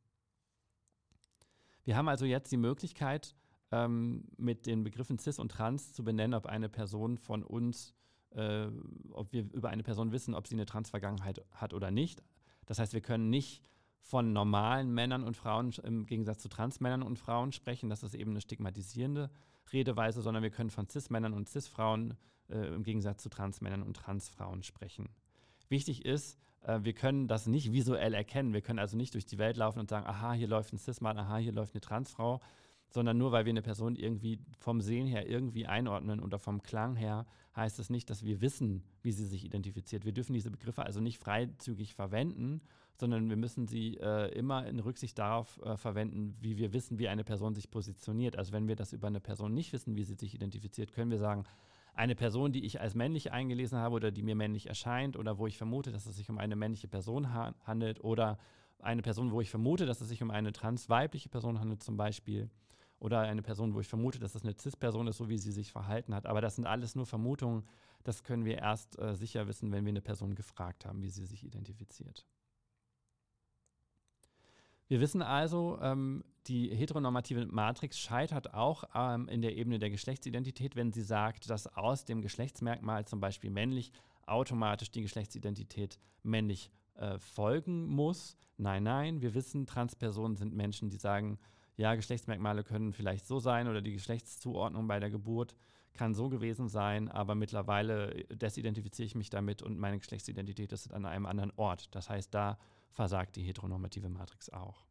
Wir 1.85 1.95
haben 1.95 2.07
also 2.07 2.25
jetzt 2.25 2.51
die 2.51 2.57
Möglichkeit, 2.57 3.35
ähm, 3.71 4.25
mit 4.37 4.65
den 4.65 4.83
Begriffen 4.83 5.17
cis 5.17 5.39
und 5.39 5.51
trans 5.51 5.93
zu 5.93 6.03
benennen, 6.03 6.33
ob 6.33 6.45
eine 6.45 6.69
Person 6.69 7.17
von 7.17 7.43
uns, 7.43 7.95
äh, 8.31 8.67
ob 9.11 9.31
wir 9.33 9.51
über 9.53 9.69
eine 9.69 9.83
Person 9.83 10.11
wissen, 10.11 10.35
ob 10.35 10.47
sie 10.47 10.55
eine 10.55 10.65
Transvergangenheit 10.65 11.43
hat 11.51 11.73
oder 11.73 11.91
nicht. 11.91 12.23
Das 12.65 12.79
heißt, 12.79 12.93
wir 12.93 13.01
können 13.01 13.29
nicht 13.29 13.63
von 13.99 14.33
normalen 14.33 14.93
Männern 14.93 15.23
und 15.23 15.35
Frauen 15.35 15.71
im 15.83 16.05
Gegensatz 16.05 16.41
zu 16.41 16.49
Transmännern 16.49 17.01
und 17.01 17.17
Frauen 17.17 17.51
sprechen. 17.51 17.89
Das 17.89 18.03
ist 18.03 18.13
eben 18.13 18.31
eine 18.31 18.41
stigmatisierende 18.41 19.31
Redeweise, 19.73 20.21
sondern 20.21 20.43
wir 20.43 20.51
können 20.51 20.69
von 20.69 20.87
Cis-Männern 20.87 21.33
und 21.33 21.49
Cis-Frauen 21.49 22.15
äh, 22.49 22.67
im 22.67 22.83
Gegensatz 22.83 23.23
zu 23.23 23.29
Transmännern 23.29 23.81
und 23.81 23.95
Transfrauen 23.95 24.61
sprechen. 24.61 25.09
Wichtig 25.69 26.05
ist, 26.05 26.37
äh, 26.61 26.79
wir 26.83 26.93
können 26.93 27.27
das 27.27 27.47
nicht 27.47 27.71
visuell 27.71 28.13
erkennen. 28.13 28.53
Wir 28.53 28.61
können 28.61 28.79
also 28.79 28.97
nicht 28.97 29.13
durch 29.13 29.25
die 29.25 29.37
Welt 29.37 29.57
laufen 29.57 29.79
und 29.79 29.89
sagen, 29.89 30.07
aha, 30.07 30.33
hier 30.33 30.47
läuft 30.47 30.73
ein 30.73 30.77
Cis-Mann, 30.77 31.17
aha, 31.17 31.37
hier 31.37 31.53
läuft 31.53 31.73
eine 31.73 31.81
Transfrau, 31.81 32.39
sondern 32.89 33.17
nur 33.17 33.31
weil 33.31 33.45
wir 33.45 33.51
eine 33.51 33.61
Person 33.61 33.95
irgendwie 33.95 34.39
vom 34.59 34.81
Sehen 34.81 35.07
her 35.07 35.27
irgendwie 35.27 35.65
einordnen 35.65 36.19
oder 36.19 36.39
vom 36.39 36.63
Klang 36.63 36.95
her, 36.95 37.25
heißt 37.55 37.79
es 37.79 37.89
nicht, 37.89 38.09
dass 38.09 38.23
wir 38.23 38.41
wissen, 38.41 38.83
wie 39.01 39.11
sie 39.11 39.25
sich 39.25 39.45
identifiziert. 39.45 40.05
Wir 40.05 40.11
dürfen 40.11 40.33
diese 40.33 40.51
Begriffe 40.51 40.83
also 40.83 40.99
nicht 40.99 41.19
freizügig 41.19 41.93
verwenden, 41.93 42.61
sondern 42.97 43.29
wir 43.29 43.37
müssen 43.37 43.67
sie 43.67 43.97
äh, 43.97 44.27
immer 44.37 44.65
in 44.67 44.79
Rücksicht 44.79 45.17
darauf 45.19 45.61
äh, 45.61 45.77
verwenden, 45.77 46.35
wie 46.41 46.57
wir 46.57 46.73
wissen, 46.73 46.97
wie 46.97 47.07
eine 47.07 47.23
Person 47.23 47.53
sich 47.53 47.69
positioniert. 47.69 48.37
Also 48.37 48.53
wenn 48.53 48.67
wir 48.67 48.75
das 48.75 48.93
über 48.93 49.07
eine 49.07 49.19
Person 49.19 49.53
nicht 49.53 49.73
wissen, 49.73 49.95
wie 49.95 50.03
sie 50.03 50.15
sich 50.15 50.33
identifiziert, 50.33 50.93
können 50.93 51.11
wir 51.11 51.17
sagen, 51.17 51.43
eine 51.95 52.15
Person, 52.15 52.51
die 52.51 52.65
ich 52.65 52.81
als 52.81 52.93
männlich 52.93 53.31
eingelesen 53.31 53.79
habe 53.79 53.95
oder 53.95 54.11
die 54.11 54.23
mir 54.23 54.35
männlich 54.35 54.67
erscheint 54.67 55.17
oder 55.17 55.37
wo 55.37 55.47
ich 55.47 55.57
vermute, 55.57 55.91
dass 55.91 56.05
es 56.05 56.15
sich 56.15 56.29
um 56.29 56.37
eine 56.37 56.55
männliche 56.55 56.87
Person 56.87 57.33
ha 57.33 57.55
handelt 57.63 58.03
oder 58.03 58.37
eine 58.79 59.01
Person, 59.01 59.31
wo 59.31 59.41
ich 59.41 59.49
vermute, 59.49 59.85
dass 59.85 60.01
es 60.01 60.09
sich 60.09 60.21
um 60.21 60.29
eine 60.29 60.51
transweibliche 60.51 61.29
Person 61.29 61.59
handelt 61.59 61.81
zum 61.81 61.97
Beispiel 61.97 62.49
oder 62.99 63.21
eine 63.21 63.41
Person, 63.41 63.73
wo 63.73 63.79
ich 63.79 63.87
vermute, 63.87 64.19
dass 64.19 64.35
es 64.35 64.43
eine 64.43 64.55
CIS-Person 64.57 65.07
ist, 65.07 65.17
so 65.17 65.29
wie 65.29 65.37
sie 65.37 65.51
sich 65.51 65.71
verhalten 65.71 66.13
hat. 66.13 66.25
Aber 66.25 66.41
das 66.41 66.55
sind 66.55 66.65
alles 66.65 66.95
nur 66.95 67.05
Vermutungen. 67.05 67.63
Das 68.03 68.23
können 68.23 68.45
wir 68.45 68.57
erst 68.57 68.99
äh, 68.99 69.15
sicher 69.15 69.47
wissen, 69.47 69.71
wenn 69.71 69.85
wir 69.85 69.91
eine 69.91 70.01
Person 70.01 70.35
gefragt 70.35 70.85
haben, 70.85 71.01
wie 71.01 71.09
sie 71.09 71.25
sich 71.25 71.43
identifiziert. 71.43 72.25
Wir 74.87 74.99
wissen 74.99 75.21
also, 75.21 75.79
ähm, 75.81 76.23
die 76.47 76.69
heteronormative 76.75 77.47
Matrix 77.47 77.97
scheitert 77.97 78.53
auch 78.53 78.83
ähm, 78.93 79.27
in 79.27 79.41
der 79.41 79.55
Ebene 79.55 79.79
der 79.79 79.89
Geschlechtsidentität, 79.89 80.75
wenn 80.75 80.93
sie 80.93 81.01
sagt, 81.01 81.49
dass 81.49 81.65
aus 81.75 82.05
dem 82.05 82.21
Geschlechtsmerkmal 82.21 83.05
zum 83.05 83.19
Beispiel 83.19 83.49
männlich 83.49 83.91
automatisch 84.27 84.91
die 84.91 85.01
Geschlechtsidentität 85.01 85.99
männlich 86.21 86.71
äh, 86.95 87.17
folgen 87.17 87.87
muss. 87.87 88.37
Nein, 88.57 88.83
nein, 88.83 89.21
wir 89.21 89.33
wissen, 89.33 89.65
Transpersonen 89.65 90.37
sind 90.37 90.55
Menschen, 90.55 90.89
die 90.89 90.97
sagen, 90.97 91.39
ja, 91.77 91.95
Geschlechtsmerkmale 91.95 92.63
können 92.63 92.93
vielleicht 92.93 93.25
so 93.25 93.39
sein 93.39 93.67
oder 93.67 93.81
die 93.81 93.93
Geschlechtszuordnung 93.93 94.87
bei 94.87 94.99
der 94.99 95.09
Geburt 95.09 95.55
kann 95.93 96.13
so 96.13 96.29
gewesen 96.29 96.67
sein, 96.67 97.09
aber 97.09 97.35
mittlerweile 97.35 98.25
desidentifiziere 98.25 99.05
ich 99.05 99.15
mich 99.15 99.29
damit 99.29 99.61
und 99.61 99.79
meine 99.79 99.97
Geschlechtsidentität 99.97 100.71
ist 100.73 100.93
an 100.93 101.05
einem 101.05 101.25
anderen 101.25 101.51
Ort. 101.55 101.93
Das 101.95 102.09
heißt, 102.09 102.33
da 102.33 102.57
versagt 102.91 103.35
die 103.35 103.43
heteronormative 103.43 104.09
Matrix 104.09 104.49
auch. 104.49 104.85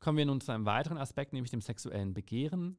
Kommen 0.00 0.18
wir 0.18 0.26
nun 0.26 0.40
zu 0.40 0.52
einem 0.52 0.64
weiteren 0.64 0.98
Aspekt, 0.98 1.32
nämlich 1.32 1.50
dem 1.50 1.60
sexuellen 1.60 2.14
Begehren. 2.14 2.76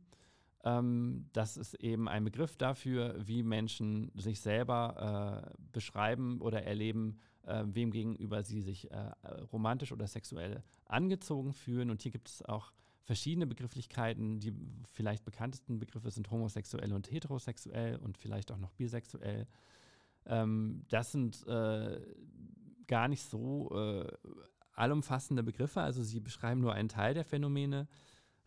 Ähm, 0.63 1.29
das 1.33 1.57
ist 1.57 1.73
eben 1.75 2.07
ein 2.07 2.23
Begriff 2.23 2.55
dafür, 2.57 3.15
wie 3.19 3.43
Menschen 3.43 4.11
sich 4.15 4.41
selber 4.41 5.45
äh, 5.47 5.63
beschreiben 5.71 6.41
oder 6.41 6.63
erleben, 6.63 7.19
äh, 7.43 7.63
wem 7.65 7.91
gegenüber 7.91 8.43
sie 8.43 8.61
sich 8.61 8.91
äh, 8.91 9.11
romantisch 9.51 9.91
oder 9.91 10.07
sexuell 10.07 10.63
angezogen 10.85 11.53
fühlen. 11.53 11.89
Und 11.89 12.01
hier 12.01 12.11
gibt 12.11 12.29
es 12.29 12.41
auch 12.43 12.73
verschiedene 13.03 13.47
Begrifflichkeiten. 13.47 14.39
Die 14.39 14.53
vielleicht 14.91 15.25
bekanntesten 15.25 15.79
Begriffe 15.79 16.11
sind 16.11 16.29
homosexuell 16.31 16.93
und 16.93 17.11
heterosexuell 17.11 17.97
und 17.97 18.17
vielleicht 18.17 18.51
auch 18.51 18.57
noch 18.57 18.71
bisexuell. 18.71 19.47
Ähm, 20.25 20.83
das 20.89 21.11
sind 21.11 21.45
äh, 21.47 22.01
gar 22.89 23.07
nicht 23.07 23.23
so 23.23 23.71
äh, 23.73 24.11
allumfassende 24.73 25.43
Begriffe, 25.43 25.79
also 25.79 26.03
sie 26.03 26.19
beschreiben 26.19 26.59
nur 26.59 26.73
einen 26.73 26.89
Teil 26.89 27.13
der 27.13 27.23
Phänomene. 27.23 27.87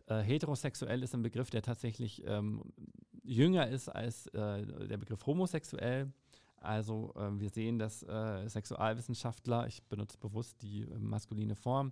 Äh, 0.05 0.19
heterosexuell 0.19 1.01
ist 1.01 1.15
ein 1.15 1.23
Begriff, 1.23 1.49
der 1.49 1.63
tatsächlich 1.63 2.23
ähm, 2.27 2.61
jünger 3.23 3.67
ist 3.67 3.89
als 3.89 4.27
äh, 4.27 4.65
der 4.87 4.97
Begriff 4.97 5.25
homosexuell. 5.25 6.11
Also 6.57 7.13
äh, 7.15 7.39
wir 7.39 7.49
sehen, 7.49 7.79
dass 7.79 8.03
äh, 8.03 8.47
Sexualwissenschaftler, 8.47 9.67
ich 9.67 9.83
benutze 9.83 10.17
bewusst 10.17 10.61
die 10.61 10.83
äh, 10.83 10.99
maskuline 10.99 11.55
Form, 11.55 11.91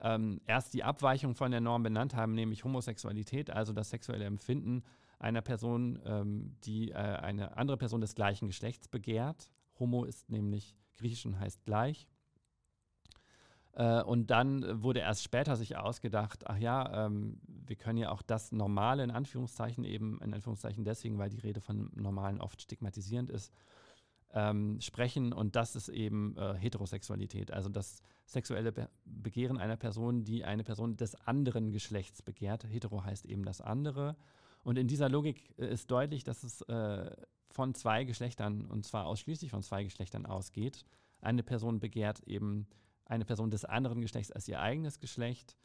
ähm, 0.00 0.40
erst 0.46 0.74
die 0.74 0.84
Abweichung 0.84 1.34
von 1.34 1.50
der 1.50 1.60
Norm 1.60 1.82
benannt 1.82 2.14
haben, 2.14 2.34
nämlich 2.34 2.64
Homosexualität, 2.64 3.50
also 3.50 3.72
das 3.72 3.90
sexuelle 3.90 4.24
Empfinden 4.24 4.82
einer 5.18 5.42
Person, 5.42 6.00
ähm, 6.04 6.56
die 6.64 6.90
äh, 6.90 6.94
eine 6.94 7.56
andere 7.56 7.76
Person 7.76 8.00
des 8.00 8.14
gleichen 8.14 8.46
Geschlechts 8.46 8.88
begehrt. 8.88 9.50
Homo 9.78 10.04
ist 10.04 10.28
nämlich 10.30 10.76
griechisch 10.96 11.26
und 11.26 11.38
heißt 11.38 11.64
gleich. 11.64 12.06
Äh, 13.72 14.02
und 14.02 14.30
dann 14.30 14.82
wurde 14.82 15.00
erst 15.00 15.22
später 15.22 15.56
sich 15.56 15.76
ausgedacht, 15.76 16.46
ach 16.46 16.58
ja, 16.58 17.06
ähm, 17.06 17.40
wir 17.46 17.76
können 17.76 17.98
ja 17.98 18.10
auch 18.12 18.22
das 18.22 18.52
Normale 18.52 19.02
in 19.02 19.10
Anführungszeichen 19.10 19.84
eben, 19.84 20.20
in 20.22 20.32
Anführungszeichen 20.32 20.84
deswegen, 20.84 21.18
weil 21.18 21.30
die 21.30 21.40
Rede 21.40 21.60
von 21.60 21.90
Normalen 21.94 22.40
oft 22.40 22.62
stigmatisierend 22.62 23.30
ist, 23.30 23.52
ähm, 24.32 24.80
sprechen 24.80 25.32
und 25.32 25.56
das 25.56 25.76
ist 25.76 25.88
eben 25.88 26.36
äh, 26.36 26.54
Heterosexualität, 26.54 27.52
also 27.52 27.68
das 27.68 28.02
sexuelle 28.26 28.72
Be 28.72 28.88
Begehren 29.04 29.58
einer 29.58 29.76
Person, 29.76 30.24
die 30.24 30.44
eine 30.44 30.64
Person 30.64 30.96
des 30.96 31.14
anderen 31.26 31.72
Geschlechts 31.72 32.22
begehrt. 32.22 32.64
Hetero 32.64 33.04
heißt 33.04 33.26
eben 33.26 33.44
das 33.44 33.60
andere. 33.60 34.16
Und 34.62 34.78
in 34.78 34.88
dieser 34.88 35.08
Logik 35.08 35.54
äh, 35.58 35.72
ist 35.72 35.90
deutlich, 35.90 36.24
dass 36.24 36.42
es 36.42 36.62
äh, 36.62 37.10
von 37.54 37.72
zwei 37.72 38.02
Geschlechtern, 38.02 38.66
und 38.66 38.84
zwar 38.84 39.06
ausschließlich 39.06 39.52
von 39.52 39.62
zwei 39.62 39.84
Geschlechtern 39.84 40.26
ausgeht. 40.26 40.84
Eine 41.20 41.44
Person 41.44 41.78
begehrt 41.78 42.20
eben 42.26 42.66
eine 43.04 43.24
Person 43.24 43.50
des 43.50 43.64
anderen 43.64 44.00
Geschlechts 44.00 44.32
als 44.32 44.48
ihr 44.48 44.60
eigenes 44.60 44.98
Geschlecht. 44.98 45.56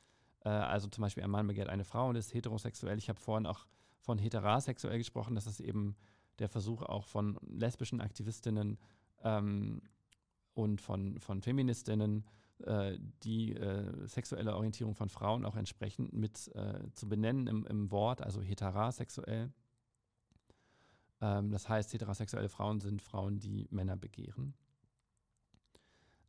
Äh, 0.45 0.49
also 0.49 0.87
zum 0.87 1.01
Beispiel 1.01 1.23
ein 1.23 1.31
Mann 1.31 1.47
begehrt 1.47 1.67
eine 1.67 1.83
Frau 1.83 2.09
und 2.09 2.15
ist 2.15 2.33
heterosexuell. 2.33 2.99
Ich 2.99 3.09
habe 3.09 3.19
vorhin 3.19 3.47
auch 3.47 3.65
von 4.01 4.19
heterasexuell 4.19 4.99
gesprochen. 4.99 5.33
Das 5.33 5.47
ist 5.47 5.59
eben 5.59 5.95
der 6.37 6.47
Versuch 6.47 6.83
auch 6.83 7.05
von 7.05 7.39
lesbischen 7.41 8.01
Aktivistinnen 8.01 8.77
ähm, 9.23 9.81
und 10.53 10.81
von, 10.81 11.19
von 11.19 11.41
Feministinnen, 11.41 12.23
äh, 12.65 12.99
die 13.23 13.55
äh, 13.55 14.07
sexuelle 14.07 14.55
Orientierung 14.55 14.93
von 14.93 15.09
Frauen 15.09 15.43
auch 15.43 15.55
entsprechend 15.55 16.13
mit 16.13 16.49
äh, 16.55 16.91
zu 16.93 17.09
benennen 17.09 17.47
im, 17.47 17.65
im 17.65 17.89
Wort, 17.89 18.21
also 18.21 18.43
heterasexuell. 18.43 19.51
Ähm, 21.21 21.51
das 21.51 21.67
heißt, 21.67 21.93
heterosexuelle 21.93 22.49
Frauen 22.49 22.79
sind 22.79 23.01
Frauen, 23.01 23.39
die 23.39 23.67
Männer 23.71 23.97
begehren. 23.97 24.53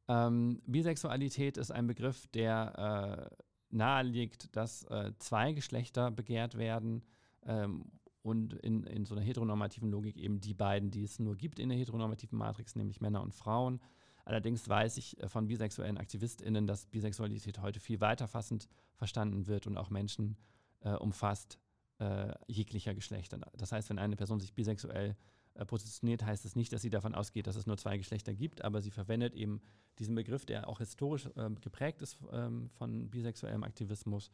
Ähm, 0.09 0.61
Bisexualität 0.66 1.57
ist 1.57 1.70
ein 1.70 1.87
Begriff, 1.87 2.26
der 2.29 3.31
äh, 3.31 3.44
naheliegt, 3.70 4.57
dass 4.57 4.85
äh, 4.85 5.12
zwei 5.18 5.53
Geschlechter 5.53 6.11
begehrt 6.11 6.59
werden 6.59 7.03
ähm, 7.44 7.85
und 8.22 8.55
in, 8.55 8.85
in 8.85 9.05
so 9.05 9.14
einer 9.14 9.24
heteronormativen 9.24 9.88
Logik 9.88 10.16
eben 10.16 10.40
die 10.40 10.55
beiden, 10.55 10.90
die 10.90 11.05
es 11.05 11.20
nur 11.20 11.37
gibt 11.37 11.59
in 11.59 11.68
der 11.68 11.79
heteronormativen 11.79 12.37
Matrix, 12.37 12.74
nämlich 12.74 13.00
Männer 13.00 13.22
und 13.22 13.33
Frauen. 13.33 13.81
Allerdings 14.24 14.68
weiß 14.68 14.96
ich 14.96 15.20
äh, 15.22 15.29
von 15.29 15.46
bisexuellen 15.46 15.96
AktivistInnen, 15.96 16.66
dass 16.66 16.87
Bisexualität 16.87 17.61
heute 17.61 17.79
viel 17.79 18.00
weiterfassend 18.00 18.68
verstanden 18.96 19.46
wird 19.46 19.68
und 19.68 19.79
auch 19.79 19.90
Menschen 19.90 20.37
äh, 20.81 20.94
umfasst 20.94 21.59
äh, 22.01 22.35
jeglicher 22.49 22.95
Geschlechter. 22.95 23.39
Das 23.57 23.73
heißt, 23.73 23.91
wenn 23.91 23.99
eine 23.99 24.17
Person 24.17 24.41
sich 24.41 24.55
bisexuell 24.55 25.17
äh, 25.55 25.65
positioniert, 25.65 26.25
heißt 26.25 26.45
es 26.45 26.57
nicht, 26.57 26.73
dass 26.73 26.83
sie 26.83 26.91
davon 26.91 27.15
ausgeht, 27.15 27.47
dass 27.47 27.57
es 27.57 27.67
nur 27.67 27.77
zwei 27.77 27.99
Geschlechter 27.99 28.35
gibt, 28.35 28.65
aber 28.65 28.81
sie 28.81 28.91
verwendet 28.91 29.35
eben 29.35 29.61
diesen 29.99 30.15
Begriff, 30.15 30.47
der 30.47 30.69
auch 30.69 30.79
historisch 30.79 31.27
äh, 31.37 31.51
geprägt 31.61 32.03
ist 32.03 32.19
ähm, 32.33 32.71
von 32.71 33.11
bisexuellem 33.11 33.63
Aktivismus, 33.65 34.31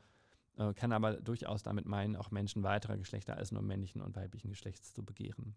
äh, 0.57 0.73
kann 0.75 0.93
aber 0.93 1.15
durchaus 1.15 1.63
damit 1.63 1.87
meinen, 1.87 2.17
auch 2.17 2.31
Menschen 2.31 2.63
weiterer 2.63 2.97
Geschlechter 2.97 3.37
als 3.37 3.53
nur 3.53 3.63
männlichen 3.63 4.01
und 4.01 4.17
weiblichen 4.17 4.49
Geschlechts 4.49 4.95
zu 4.95 5.05
begehren. 5.05 5.57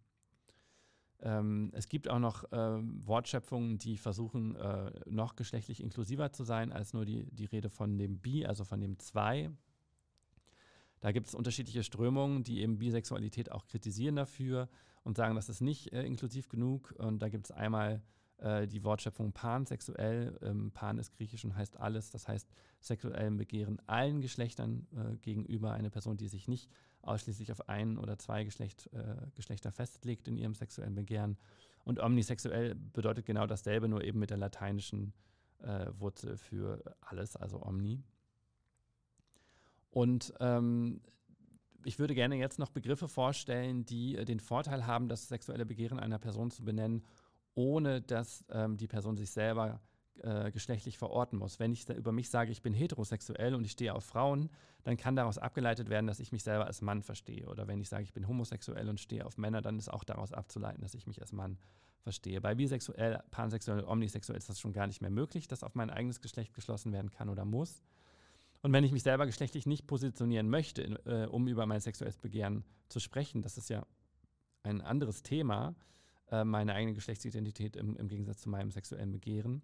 Ähm, 1.21 1.71
es 1.73 1.89
gibt 1.89 2.09
auch 2.09 2.19
noch 2.19 2.49
äh, 2.51 2.79
Wortschöpfungen, 3.05 3.77
die 3.77 3.97
versuchen, 3.97 4.55
äh, 4.55 4.91
noch 5.05 5.35
geschlechtlich 5.35 5.83
inklusiver 5.83 6.31
zu 6.31 6.43
sein 6.43 6.71
als 6.71 6.93
nur 6.93 7.05
die, 7.05 7.25
die 7.31 7.45
Rede 7.45 7.69
von 7.69 7.97
dem 7.97 8.19
Bi, 8.19 8.45
also 8.45 8.63
von 8.63 8.79
dem 8.79 8.97
Zwei. 8.99 9.51
Da 11.01 11.11
gibt 11.11 11.27
es 11.27 11.35
unterschiedliche 11.35 11.83
Strömungen, 11.83 12.43
die 12.43 12.61
eben 12.61 12.77
Bisexualität 12.77 13.51
auch 13.51 13.65
kritisieren 13.65 14.15
dafür 14.15 14.69
und 15.03 15.17
sagen, 15.17 15.35
das 15.35 15.49
ist 15.49 15.61
nicht 15.61 15.93
äh, 15.93 16.03
inklusiv 16.03 16.49
genug. 16.49 16.93
Und 16.97 17.19
da 17.21 17.29
gibt 17.29 17.45
es 17.45 17.51
einmal 17.51 18.01
äh, 18.37 18.67
die 18.67 18.83
Wortschöpfung 18.83 19.31
pansexuell. 19.31 20.37
Ähm, 20.41 20.71
Pan 20.71 20.97
ist 20.97 21.11
griechisch 21.13 21.45
und 21.45 21.55
heißt 21.55 21.77
alles. 21.77 22.09
Das 22.09 22.27
heißt, 22.27 22.49
sexuellem 22.81 23.37
Begehren 23.37 23.81
allen 23.87 24.21
Geschlechtern 24.21 24.87
äh, 24.95 25.17
gegenüber 25.17 25.71
eine 25.71 25.89
Person, 25.89 26.17
die 26.17 26.27
sich 26.27 26.47
nicht 26.47 26.69
ausschließlich 27.01 27.51
auf 27.51 27.69
ein 27.69 27.97
oder 27.97 28.17
zwei 28.17 28.43
Geschlecht, 28.43 28.89
äh, 28.93 29.15
Geschlechter 29.35 29.71
festlegt 29.71 30.27
in 30.27 30.37
ihrem 30.37 30.53
sexuellen 30.53 30.95
Begehren. 30.95 31.37
Und 31.85 31.99
omnisexuell 31.99 32.75
bedeutet 32.75 33.25
genau 33.25 33.47
dasselbe, 33.47 33.87
nur 33.87 34.03
eben 34.03 34.19
mit 34.19 34.29
der 34.29 34.37
lateinischen 34.37 35.13
äh, 35.59 35.87
Wurzel 35.97 36.37
für 36.37 36.83
alles, 37.01 37.35
also 37.35 37.61
omni. 37.61 38.03
Und 39.91 40.33
ähm, 40.39 41.01
ich 41.83 41.99
würde 41.99 42.15
gerne 42.15 42.35
jetzt 42.35 42.59
noch 42.59 42.69
Begriffe 42.69 43.07
vorstellen, 43.07 43.85
die 43.85 44.15
äh, 44.15 44.25
den 44.25 44.39
Vorteil 44.39 44.85
haben, 44.85 45.07
das 45.07 45.27
sexuelle 45.27 45.65
Begehren 45.65 45.99
einer 45.99 46.19
Person 46.19 46.51
zu 46.51 46.63
benennen, 46.63 47.03
ohne 47.55 48.01
dass 48.01 48.45
ähm, 48.49 48.77
die 48.77 48.87
Person 48.87 49.17
sich 49.17 49.31
selber 49.31 49.81
äh, 50.21 50.51
geschlechtlich 50.51 50.97
verorten 50.97 51.39
muss. 51.39 51.59
Wenn 51.59 51.71
ich 51.71 51.87
über 51.89 52.11
mich 52.11 52.29
sage, 52.29 52.51
ich 52.51 52.61
bin 52.61 52.73
heterosexuell 52.73 53.55
und 53.55 53.65
ich 53.65 53.71
stehe 53.71 53.95
auf 53.95 54.03
Frauen, 54.03 54.49
dann 54.83 54.97
kann 54.97 55.15
daraus 55.15 55.37
abgeleitet 55.37 55.89
werden, 55.89 56.07
dass 56.07 56.19
ich 56.19 56.31
mich 56.31 56.43
selber 56.43 56.67
als 56.67 56.81
Mann 56.81 57.01
verstehe. 57.01 57.47
Oder 57.47 57.67
wenn 57.67 57.79
ich 57.79 57.89
sage, 57.89 58.03
ich 58.03 58.13
bin 58.13 58.27
homosexuell 58.27 58.89
und 58.89 58.99
stehe 58.99 59.25
auf 59.25 59.37
Männer, 59.37 59.61
dann 59.61 59.77
ist 59.77 59.89
auch 59.89 60.03
daraus 60.03 60.33
abzuleiten, 60.33 60.81
dass 60.81 60.93
ich 60.93 61.07
mich 61.07 61.21
als 61.21 61.31
Mann 61.31 61.57
verstehe. 62.01 62.41
Bei 62.41 62.55
bisexuell, 62.55 63.21
pansexuell, 63.31 63.83
omnisexuell 63.83 64.37
ist 64.37 64.49
das 64.49 64.59
schon 64.59 64.73
gar 64.73 64.87
nicht 64.87 65.01
mehr 65.01 65.09
möglich, 65.09 65.47
dass 65.47 65.63
auf 65.63 65.75
mein 65.75 65.89
eigenes 65.89 66.21
Geschlecht 66.21 66.53
geschlossen 66.53 66.91
werden 66.91 67.11
kann 67.11 67.29
oder 67.29 67.45
muss. 67.45 67.81
Und 68.61 68.73
wenn 68.73 68.83
ich 68.83 68.91
mich 68.91 69.03
selber 69.03 69.25
geschlechtlich 69.25 69.65
nicht 69.65 69.87
positionieren 69.87 70.49
möchte, 70.49 70.83
äh, 71.05 71.27
um 71.27 71.47
über 71.47 71.65
mein 71.65 71.79
sexuelles 71.79 72.17
Begehren 72.17 72.65
zu 72.89 72.99
sprechen, 72.99 73.41
das 73.41 73.57
ist 73.57 73.69
ja 73.69 73.85
ein 74.63 74.81
anderes 74.81 75.23
Thema, 75.23 75.75
äh, 76.31 76.43
meine 76.43 76.73
eigene 76.73 76.93
Geschlechtsidentität 76.93 77.75
im, 77.75 77.95
im, 77.95 78.07
Gegensatz 78.07 78.41
zu 78.41 78.49
meinem 78.49 78.71
sexuellen 78.71 79.11
Begehren, 79.11 79.61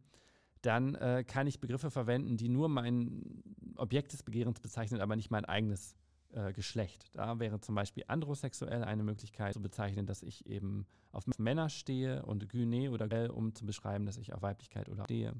dann 0.62 0.96
äh, 0.96 1.24
kann 1.28 1.48
ich 1.48 1.60
Begriffe 1.60 1.92
verwenden, 1.92 2.38
die 2.38 2.50
nur 2.50 2.70
mein 2.70 3.44
Objekt 3.76 4.14
des 4.14 4.24
Begehrens 4.24 4.60
bezeichnen, 4.62 5.02
aber 5.02 5.16
nicht 5.16 5.30
mein 5.30 5.46
eigenes 5.46 5.96
äh, 6.32 6.54
Geschlecht. 6.54 7.10
Da 7.14 7.40
wäre 7.40 7.60
zum 7.60 7.76
Beispiel 7.76 8.04
androsexuell 8.08 8.84
eine 8.84 9.04
Möglichkeit 9.04 9.54
zu 9.54 9.62
bezeichnen, 9.62 10.06
dass 10.06 10.24
ich 10.24 10.46
eben 10.48 10.88
auf 11.12 11.26
Männer 11.38 11.70
stehe 11.70 12.26
und 12.26 12.50
Gyne 12.50 12.92
oder 12.92 13.08
Gel, 13.08 13.30
um 13.30 13.54
zu 13.54 13.66
beschreiben, 13.66 14.06
dass 14.06 14.18
ich 14.18 14.34
auf 14.34 14.42
Weiblichkeit 14.42 14.90
oder 14.90 15.04
stehe. 15.04 15.34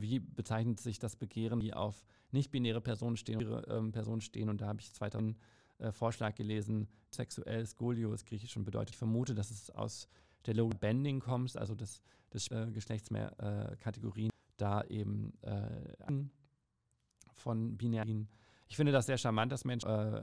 Wie 0.00 0.20
bezeichnet 0.20 0.80
sich 0.80 0.98
das 0.98 1.16
Begehren, 1.16 1.60
die 1.60 1.74
auf 1.74 2.04
nicht-binäre 2.30 2.80
Personen 2.80 3.16
stehen, 3.16 3.62
ähm, 3.68 3.92
Personen 3.92 4.20
stehen? 4.20 4.48
Und 4.48 4.60
da 4.60 4.68
habe 4.68 4.80
ich 4.80 4.92
zweiter 4.92 5.20
äh, 5.78 5.92
Vorschlag 5.92 6.34
gelesen, 6.34 6.88
sexuell, 7.10 7.66
Skolio 7.66 8.12
ist 8.12 8.26
griechisch 8.26 8.56
und 8.56 8.64
bedeutet, 8.64 8.90
ich 8.90 8.98
vermute, 8.98 9.34
dass 9.34 9.50
es 9.50 9.70
aus 9.70 10.08
der 10.46 10.54
Logik 10.54 10.80
Bending 10.80 11.20
kommt, 11.20 11.56
also 11.56 11.74
des, 11.74 12.02
des 12.32 12.48
äh, 12.48 12.70
Geschlechtsmehrkategorien, 12.72 14.30
äh, 14.30 14.32
da 14.56 14.82
eben 14.84 15.32
äh, 15.42 16.24
von 17.32 17.76
binären. 17.76 18.28
Ich 18.68 18.76
finde 18.76 18.92
das 18.92 19.06
sehr 19.06 19.18
charmant, 19.18 19.52
dass 19.52 19.64
Menschen 19.64 19.88
äh, 19.88 20.22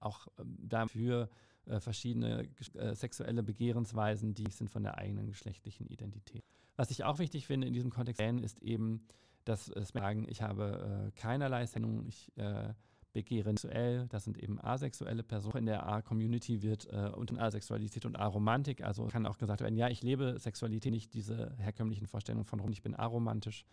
auch 0.00 0.28
ähm, 0.38 0.56
dafür 0.60 1.28
äh, 1.66 1.80
verschiedene 1.80 2.48
äh, 2.74 2.94
sexuelle 2.94 3.42
Begehrensweisen, 3.42 4.34
die 4.34 4.50
sind 4.50 4.70
von 4.70 4.82
der 4.82 4.98
eigenen 4.98 5.26
geschlechtlichen 5.26 5.86
Identität. 5.86 6.44
Was 6.78 6.92
ich 6.92 7.02
auch 7.02 7.18
wichtig 7.18 7.44
finde 7.48 7.66
in 7.66 7.74
diesem 7.74 7.90
Kontext 7.90 8.22
ist 8.22 8.62
eben, 8.62 9.04
dass 9.44 9.68
es 9.68 9.88
sagen, 9.88 10.26
ich 10.28 10.42
habe 10.42 11.10
äh, 11.12 11.20
keinerlei 11.20 11.66
Sendung, 11.66 12.06
ich 12.06 12.30
äh, 12.36 12.72
begehre 13.12 13.50
sexuell, 13.50 14.06
das 14.10 14.22
sind 14.22 14.38
eben 14.38 14.60
asexuelle 14.60 15.24
Personen. 15.24 15.58
In 15.58 15.66
der 15.66 15.88
A-Community 15.88 16.62
wird 16.62 16.86
äh, 16.92 17.10
unter 17.16 17.42
Asexualität 17.42 18.04
und 18.04 18.16
Aromantik, 18.16 18.84
also 18.84 19.06
kann 19.06 19.26
auch 19.26 19.38
gesagt 19.38 19.60
werden, 19.60 19.76
ja, 19.76 19.88
ich 19.88 20.04
lebe 20.04 20.38
Sexualität 20.38 20.92
nicht, 20.92 21.14
diese 21.14 21.52
herkömmlichen 21.58 22.06
Vorstellungen 22.06 22.44
von 22.44 22.60
rum, 22.60 22.70
ich 22.70 22.82
bin 22.82 22.94
aromantisch. 22.94 23.64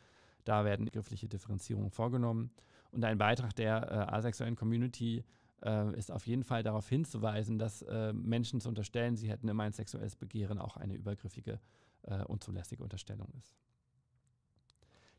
Da 0.46 0.66
werden 0.66 0.86
begriffliche 0.86 1.28
Differenzierungen 1.28 1.92
vorgenommen. 1.92 2.50
Und 2.92 3.06
ein 3.06 3.20
Beitrag 3.20 3.56
der 3.56 3.84
äh, 3.84 4.16
asexuellen 4.16 4.56
Community 4.56 5.24
äh, 5.64 5.96
ist 5.96 6.12
auf 6.12 6.26
jeden 6.26 6.44
Fall 6.44 6.64
darauf 6.64 6.90
hinzuweisen, 6.90 7.60
dass 7.60 7.84
äh, 7.84 8.14
Menschen 8.14 8.62
zu 8.62 8.70
unterstellen, 8.70 9.16
sie 9.16 9.30
hätten 9.30 9.48
immer 9.48 9.64
ein 9.64 9.74
sexuelles 9.74 10.16
Begehren, 10.16 10.58
auch 10.58 10.76
eine 10.76 10.96
übergriffige, 10.96 11.60
äh, 12.06 12.24
unzulässige 12.24 12.84
Unterstellung 12.84 13.32
ist. 13.38 13.56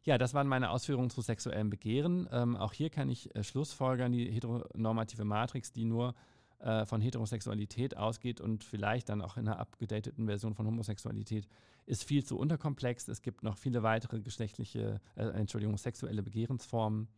Ja, 0.03 0.19
das 0.19 0.35
waren 0.35 0.47
meine 0.47 0.71
Ausführungen 0.71 1.11
zu 1.11 1.21
sexuellem 1.21 1.69
Begehren. 1.69 2.29
Ähm, 2.31 2.57
auch 2.57 2.73
hier 2.73 2.91
kann 2.91 3.09
ich 3.09 3.35
äh, 3.35 3.43
schlussfolgern, 3.43 4.13
die 4.13 4.31
heteronormative 4.31 5.25
Matrix, 5.25 5.73
die 5.73 5.85
nur 5.85 6.15
äh, 6.61 6.87
von 6.87 7.01
Heterosexualität 7.01 7.97
ausgeht 7.97 8.41
und 8.41 8.63
vielleicht 8.63 9.09
dann 9.09 9.21
auch 9.21 9.37
in 9.37 9.49
einer 9.49 9.59
abgedateten 9.59 10.27
Version 10.27 10.55
von 10.55 10.67
Homosexualität, 10.67 11.49
ist 11.87 12.05
viel 12.05 12.25
zu 12.25 12.39
unterkomplex. 12.39 13.09
Es 13.09 13.21
gibt 13.21 13.43
noch 13.43 13.59
viele 13.59 13.83
weitere 13.83 14.21
geschlechtliche, 14.21 15.01
äh, 15.17 15.25
Entschuldigung, 15.25 15.77
sexuelle 15.77 16.23
Begehrensformen. 16.23 17.09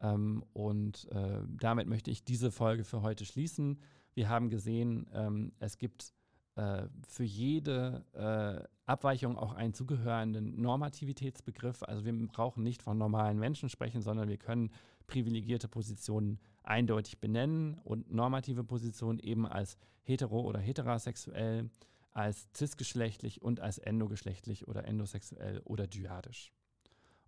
Ähm, 0.00 0.44
und 0.52 1.10
äh, 1.10 1.40
damit 1.60 1.88
möchte 1.88 2.10
ich 2.10 2.24
diese 2.24 2.50
Folge 2.50 2.84
für 2.84 3.02
heute 3.02 3.24
schließen. 3.24 3.78
Wir 4.14 4.28
haben 4.28 4.48
gesehen, 4.48 5.08
ähm, 5.12 5.52
es 5.58 5.76
gibt 5.76 6.14
äh, 6.56 6.88
für 7.08 7.24
jede 7.24 8.04
äh, 8.12 8.68
Abweichung 8.84 9.38
auch 9.38 9.54
einen 9.54 9.72
zugehörenden 9.72 10.60
Normativitätsbegriff. 10.60 11.82
Also 11.82 12.04
wir 12.04 12.12
brauchen 12.28 12.62
nicht 12.62 12.82
von 12.82 12.98
normalen 12.98 13.38
Menschen 13.38 13.68
sprechen, 13.68 14.02
sondern 14.02 14.28
wir 14.28 14.36
können 14.36 14.70
privilegierte 15.06 15.68
Positionen 15.68 16.38
eindeutig 16.62 17.20
benennen 17.20 17.74
und 17.84 18.12
normative 18.12 18.64
Positionen 18.64 19.18
eben 19.18 19.46
als 19.46 19.76
hetero 20.02 20.40
oder 20.40 20.58
heterasexuell, 20.58 21.70
als 22.10 22.48
cisgeschlechtlich 22.54 23.40
und 23.40 23.60
als 23.60 23.78
endogeschlechtlich 23.78 24.68
oder 24.68 24.86
endosexuell 24.86 25.60
oder 25.64 25.86
dyadisch. 25.86 26.52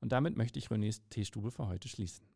Und 0.01 0.13
damit 0.13 0.37
möchte 0.37 0.59
ich 0.59 0.69
Renés 0.69 1.01
Teestube 1.09 1.51
für 1.51 1.67
heute 1.67 1.89
schließen. 1.89 2.27